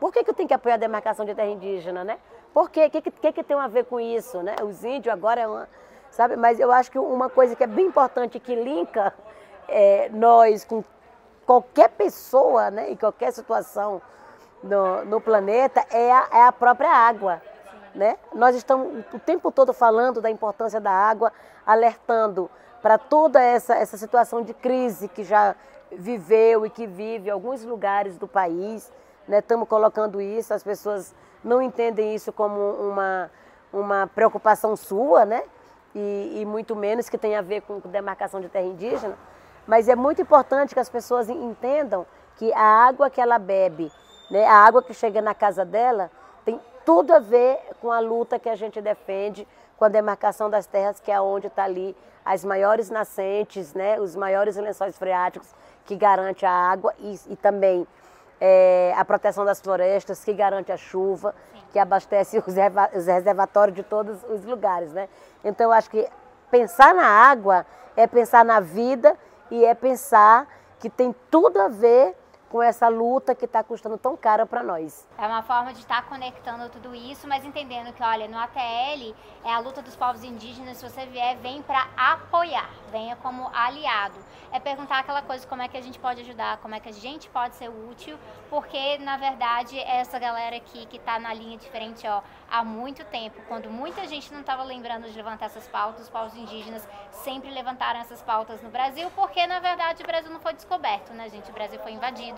por 0.01 0.12
que, 0.12 0.22
que 0.22 0.31
eu 0.31 0.35
tenho 0.35 0.48
que 0.48 0.55
apoiar 0.55 0.74
a 0.74 0.79
demarcação 0.79 1.24
de 1.24 1.35
terra 1.35 1.48
indígena, 1.48 2.05
né? 2.05 2.18
Por 2.55 2.70
quê? 2.70 2.87
O 2.87 2.90
que, 2.90 3.03
que, 3.03 3.33
que, 3.33 3.42
tem 3.42 3.57
a 3.57 3.66
ver 3.66 3.85
com 3.85 3.98
isso, 3.98 4.42
né? 4.42 4.57
Os 4.62 4.85
índios 4.85 5.12
agora 5.12 5.40
é 5.40 5.46
uma... 5.46 5.68
Sabe? 6.11 6.37
Mas 6.37 6.59
eu 6.59 6.73
acho 6.73 6.90
que 6.90 6.99
uma 6.99 7.29
coisa 7.29 7.55
que 7.55 7.62
é 7.62 7.66
bem 7.66 7.87
importante, 7.87 8.40
que 8.40 8.55
linka 8.55 9.14
é, 9.68 10.09
nós 10.11 10.64
com 10.64 10.83
qualquer 11.47 11.90
pessoa, 11.90 12.71
né? 12.71 12.90
Em 12.90 12.97
qualquer 12.97 13.33
situação 13.33 14.03
no, 14.62 15.05
no 15.05 15.21
planeta, 15.21 15.85
é 15.90 16.11
a, 16.11 16.29
é 16.33 16.42
a 16.44 16.53
própria 16.53 16.90
água. 16.90 17.40
Né? 17.94 18.16
Nós 18.35 18.55
estamos 18.55 19.05
o 19.12 19.18
tempo 19.18 19.51
todo 19.51 19.73
falando 19.73 20.21
da 20.21 20.31
importância 20.31 20.81
da 20.81 20.92
água, 20.92 21.33
alertando 21.66 22.51
para 22.83 22.99
toda 22.99 23.40
essa, 23.40 23.75
essa 23.75 23.97
situação 23.97 24.42
de 24.42 24.55
crise 24.55 25.09
que 25.09 25.25
já 25.25 25.55
viveu 25.90 26.66
e 26.66 26.71
que 26.71 26.87
vive 26.87 27.31
alguns 27.31 27.64
lugares 27.64 28.16
do 28.18 28.29
país 28.29 28.92
estamos 29.37 29.64
né, 29.64 29.68
colocando 29.68 30.21
isso, 30.21 30.55
as 30.55 30.62
pessoas 30.62 31.14
não 31.44 31.61
entendem 31.61 32.14
isso 32.14 32.33
como 32.33 32.59
uma, 32.59 33.31
uma 33.73 34.07
preocupação 34.07 34.75
sua, 34.75 35.25
né? 35.27 35.42
E, 35.94 36.40
e, 36.40 36.44
muito 36.44 36.77
menos 36.77 37.09
que 37.09 37.16
tem 37.16 37.35
a 37.35 37.40
ver 37.40 37.62
com 37.62 37.81
demarcação 37.81 38.40
de 38.40 38.48
terra 38.48 38.66
indígena, 38.66 39.16
mas 39.66 39.88
é 39.88 39.96
muito 39.96 40.20
importante 40.20 40.74
que 40.74 40.81
as 40.81 40.88
pessoas 40.88 41.29
entendam 41.29 42.07
que 42.37 42.53
a 42.53 42.87
água 42.87 43.11
que 43.11 43.20
ela 43.20 43.38
bebe, 43.38 43.90
né, 44.31 44.46
a 44.46 44.55
água 44.55 44.83
que 44.83 44.94
chega 44.94 45.20
na 45.20 45.35
casa 45.35 45.64
dela, 45.64 46.11
tem 46.44 46.61
tudo 46.85 47.12
a 47.12 47.18
ver 47.18 47.59
com 47.81 47.90
a 47.90 48.01
luta 48.01 48.38
que 48.38 48.48
a 48.48 48.55
gente 48.55 48.81
defende 48.81 49.46
com 49.77 49.85
a 49.85 49.88
demarcação 49.88 50.51
das 50.51 50.66
terras, 50.66 51.01
que 51.01 51.11
é 51.11 51.20
onde 51.20 51.46
está 51.46 51.64
ali 51.64 51.96
as 52.24 52.44
maiores 52.44 52.90
nascentes, 52.90 53.72
né, 53.74 53.98
os 53.98 54.14
maiores 54.14 54.57
lençóis 54.57 54.98
freáticos 54.98 55.55
que 55.87 55.96
garante 55.96 56.44
a 56.44 56.51
água 56.51 56.94
e, 56.98 57.18
e 57.29 57.37
também 57.37 57.87
é, 58.40 58.94
a 58.96 59.05
proteção 59.05 59.44
das 59.44 59.61
florestas, 59.61 60.24
que 60.24 60.33
garante 60.33 60.70
a 60.70 60.77
chuva, 60.77 61.35
Sim. 61.53 61.62
que 61.72 61.79
abastece 61.79 62.38
os, 62.38 62.55
os 62.94 63.07
reservatórios 63.07 63.77
de 63.77 63.83
todos 63.83 64.22
os 64.24 64.44
lugares. 64.44 64.92
Né? 64.92 65.09
Então, 65.44 65.66
eu 65.66 65.72
acho 65.72 65.90
que 65.90 66.09
pensar 66.51 66.94
na 66.94 67.07
água 67.07 67.66
é 67.96 68.07
pensar 68.07 68.44
na 68.44 68.61
vida 68.61 69.16
e 69.51 69.64
é 69.64 69.74
pensar 69.74 70.46
que 70.79 70.88
tem 70.88 71.14
tudo 71.31 71.61
a 71.61 71.68
ver 71.68 72.14
com 72.48 72.62
essa 72.62 72.88
luta 72.88 73.34
que 73.34 73.44
está 73.44 73.62
custando 73.62 73.98
tão 73.98 74.16
cara 74.16 74.46
para 74.46 74.62
nós. 74.62 75.06
É 75.18 75.26
uma 75.26 75.42
forma 75.42 75.72
de 75.72 75.80
estar 75.80 76.02
tá 76.02 76.08
conectando 76.08 76.68
tudo 76.70 76.94
isso, 76.94 77.28
mas 77.28 77.44
entendendo 77.44 77.92
que, 77.92 78.02
olha, 78.02 78.26
no 78.26 78.38
ATL 78.38 79.14
é 79.44 79.52
a 79.52 79.58
luta 79.58 79.82
dos 79.82 79.94
povos 79.94 80.24
indígenas, 80.24 80.78
se 80.78 80.88
você 80.88 81.06
vier, 81.06 81.37
vem 81.37 81.62
para 81.62 81.88
apoiar, 81.96 82.70
venha 82.90 83.16
como 83.16 83.50
aliado. 83.54 84.16
É 84.50 84.58
perguntar 84.58 85.00
aquela 85.00 85.20
coisa, 85.20 85.46
como 85.46 85.61
é 85.61 85.68
que 85.68 85.76
a 85.76 85.82
gente 85.82 85.98
pode 85.98 86.22
ajudar, 86.22 86.56
como 86.58 86.74
é 86.74 86.80
que 86.80 86.88
a 86.88 86.92
gente 86.92 87.28
pode 87.28 87.54
ser 87.56 87.68
útil, 87.68 88.18
porque, 88.48 88.96
na 88.98 89.18
verdade, 89.18 89.78
essa 89.78 90.18
galera 90.18 90.56
aqui 90.56 90.87
que 90.87 90.96
está 90.96 91.18
na 91.18 91.34
linha 91.34 91.58
diferente, 91.58 92.08
ó, 92.08 92.22
há 92.50 92.64
muito 92.64 93.04
tempo, 93.04 93.42
quando 93.46 93.68
muita 93.68 94.06
gente 94.06 94.32
não 94.32 94.40
estava 94.40 94.62
lembrando 94.62 95.06
de 95.11 95.14
levantar 95.14 95.46
essas 95.46 95.68
pautas, 95.68 96.04
os 96.04 96.08
povos 96.08 96.34
indígenas 96.34 96.88
sempre 97.11 97.50
levantaram 97.50 98.00
essas 98.00 98.22
pautas 98.22 98.62
no 98.62 98.70
Brasil, 98.70 99.11
porque, 99.14 99.46
na 99.46 99.61
verdade, 99.61 100.02
o 100.02 100.06
Brasil 100.06 100.30
não 100.30 100.40
foi 100.40 100.54
descoberto, 100.54 101.12
né, 101.12 101.28
gente? 101.28 101.50
O 101.50 101.52
Brasil 101.52 101.78
foi 101.80 101.92
invadido 101.92 102.38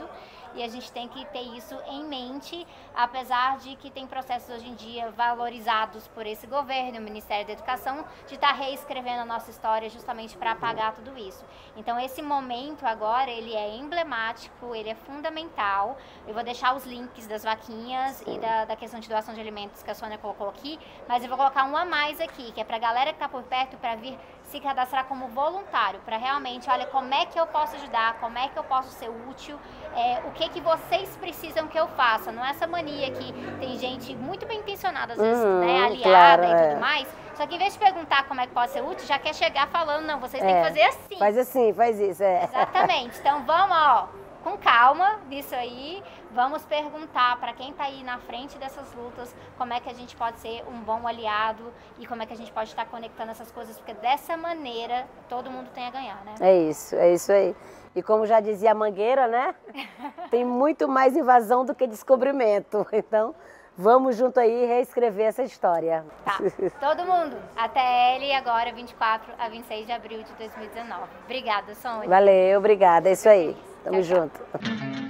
e 0.55 0.63
a 0.63 0.69
gente 0.69 0.91
tem 0.91 1.09
que 1.09 1.25
ter 1.27 1.43
isso 1.57 1.77
em 1.87 2.05
mente, 2.05 2.67
apesar 2.95 3.59
de 3.59 3.77
que 3.77 3.91
tem 3.91 4.07
processos 4.07 4.57
hoje 4.57 4.69
em 4.69 4.75
dia 4.75 5.11
valorizados 5.11 6.09
por 6.09 6.27
esse 6.27 6.47
governo, 6.47 6.99
o 6.99 7.03
Ministério 7.03 7.47
da 7.47 7.53
Educação, 7.53 8.05
de 8.27 8.35
estar 8.35 8.49
tá 8.49 8.55
reescrevendo 8.55 9.21
a 9.21 9.25
nossa 9.25 9.51
história 9.51 9.89
justamente 9.89 10.37
para 10.37 10.53
apagar 10.53 10.93
tudo 10.95 11.17
isso. 11.17 11.45
Então 11.77 11.99
esse 11.99 12.21
momento 12.21 12.85
agora, 12.85 13.31
ele 13.31 13.55
é 13.55 13.77
emblemático, 13.77 14.75
ele 14.75 14.89
é 14.89 14.95
fundamental. 14.95 15.97
Eu 16.27 16.35
vou 16.35 16.43
deixar 16.43 16.75
os 16.75 16.85
links 16.85 17.27
das 17.27 17.45
vaquinhas 17.45 18.23
e 18.27 18.39
da, 18.39 18.65
da 18.65 18.77
questão 18.77 18.99
de 19.01 19.09
doação 19.09 19.35
de 19.35 19.41
alimentos 19.41 19.83
que 19.83 19.91
a 19.91 19.95
Sônia 19.95 20.19
colocou 20.19 20.49
aqui, 20.49 20.79
mas 21.09 21.23
eu 21.23 21.29
vou 21.29 21.39
colocar 21.39 21.65
um 21.65 21.77
a 21.77 21.85
mais 21.85 22.21
aqui, 22.21 22.51
que 22.53 22.61
é 22.61 22.65
para 22.65 22.77
a 22.77 22.81
galera 22.81 23.11
que 23.11 23.17
está 23.17 23.29
por 23.29 23.43
perto 23.45 23.77
para 23.77 23.95
vir 23.95 24.19
se 24.51 24.59
cadastrar 24.59 25.05
como 25.05 25.29
voluntário, 25.29 26.01
para 26.05 26.17
realmente, 26.17 26.69
olha, 26.69 26.87
como 26.87 27.15
é 27.15 27.25
que 27.25 27.39
eu 27.39 27.47
posso 27.47 27.77
ajudar, 27.77 28.19
como 28.21 28.37
é 28.37 28.49
que 28.49 28.59
eu 28.59 28.65
posso 28.65 28.91
ser 28.91 29.09
útil, 29.09 29.57
é, 29.95 30.21
o 30.27 30.33
que 30.33 30.49
que 30.49 30.61
vocês 30.61 31.17
precisam 31.19 31.69
que 31.69 31.79
eu 31.79 31.87
faça. 31.89 32.33
Não 32.33 32.45
é 32.45 32.51
essa 32.51 32.67
mania 32.67 33.11
que 33.13 33.33
tem 33.61 33.79
gente 33.79 34.15
muito 34.17 34.47
bem 34.47 34.59
intencionada, 34.59 35.13
às 35.13 35.21
vezes, 35.21 35.43
uhum, 35.43 35.61
né, 35.61 35.85
aliada 35.85 36.03
claro, 36.03 36.45
e 36.45 36.47
tudo 36.47 36.77
é. 36.77 36.81
mais. 36.81 37.09
Só 37.35 37.47
que 37.47 37.55
em 37.55 37.59
vez 37.59 37.73
de 37.73 37.79
perguntar 37.79 38.27
como 38.27 38.41
é 38.41 38.47
que 38.47 38.53
pode 38.53 38.73
ser 38.73 38.83
útil, 38.83 39.07
já 39.07 39.19
quer 39.19 39.35
chegar 39.35 39.69
falando, 39.69 40.05
não, 40.05 40.19
vocês 40.19 40.43
é, 40.43 40.47
têm 40.47 40.57
que 40.57 40.69
fazer 40.69 40.83
assim. 40.83 41.17
Faz 41.17 41.39
assim, 41.39 41.73
faz 41.73 42.01
isso, 42.01 42.23
é. 42.23 42.45
Exatamente. 42.45 43.19
Então 43.19 43.45
vamos, 43.45 43.77
ó, 43.77 44.09
com 44.43 44.59
calma 44.59 45.21
nisso 45.29 45.55
aí. 45.55 46.03
Vamos 46.33 46.65
perguntar 46.65 47.39
para 47.41 47.53
quem 47.53 47.71
está 47.71 47.85
aí 47.85 48.05
na 48.05 48.19
frente 48.19 48.57
dessas 48.57 48.93
lutas 48.95 49.35
como 49.59 49.73
é 49.73 49.81
que 49.81 49.89
a 49.89 49.93
gente 49.93 50.17
pode 50.17 50.39
ser 50.39 50.63
um 50.69 50.81
bom 50.81 51.07
aliado 51.07 51.73
e 51.99 52.07
como 52.07 52.23
é 52.23 52.27
que 52.27 52.33
a 52.33 52.37
gente 52.37 52.53
pode 52.53 52.69
estar 52.71 52.87
conectando 52.87 53.33
essas 53.33 53.51
coisas, 53.51 53.77
porque 53.77 53.95
dessa 53.95 54.37
maneira 54.37 55.09
todo 55.29 55.51
mundo 55.51 55.71
tem 55.75 55.87
a 55.87 55.91
ganhar, 55.91 56.25
né? 56.25 56.35
É 56.41 56.57
isso, 56.57 56.95
é 56.95 57.13
isso 57.13 57.33
aí. 57.33 57.55
E 57.97 58.03
como 58.03 58.25
já 58.27 58.39
dizia 58.39 58.71
a 58.71 58.75
Mangueira, 58.75 59.27
né? 59.27 59.55
tem 60.31 60.45
muito 60.45 60.89
mais 60.89 61.17
invasão 61.17 61.65
do 61.65 61.75
que 61.75 61.87
descobrimento. 61.87 62.87
Então, 63.11 63.35
vamos 63.77 64.17
junto 64.17 64.39
aí 64.39 64.67
reescrever 64.67 65.27
essa 65.27 65.43
história. 65.43 66.05
Tá. 66.25 66.39
Todo 66.79 67.05
mundo. 67.05 67.37
Até 67.57 68.15
ele 68.15 68.33
agora, 68.33 68.73
24 68.73 69.33
a 69.39 69.49
26 69.49 69.87
de 69.87 69.93
abril 69.93 70.23
de 70.23 70.33
2019. 70.35 71.03
Obrigada, 71.25 71.75
Sônia. 71.75 72.09
Valeu, 72.09 72.59
obrigada. 72.59 73.09
É 73.09 73.13
isso 73.13 73.29
aí. 73.29 73.57
Tamo 73.83 74.03
tchau, 74.03 74.03
junto. 74.05 74.39
Tchau. 74.39 75.10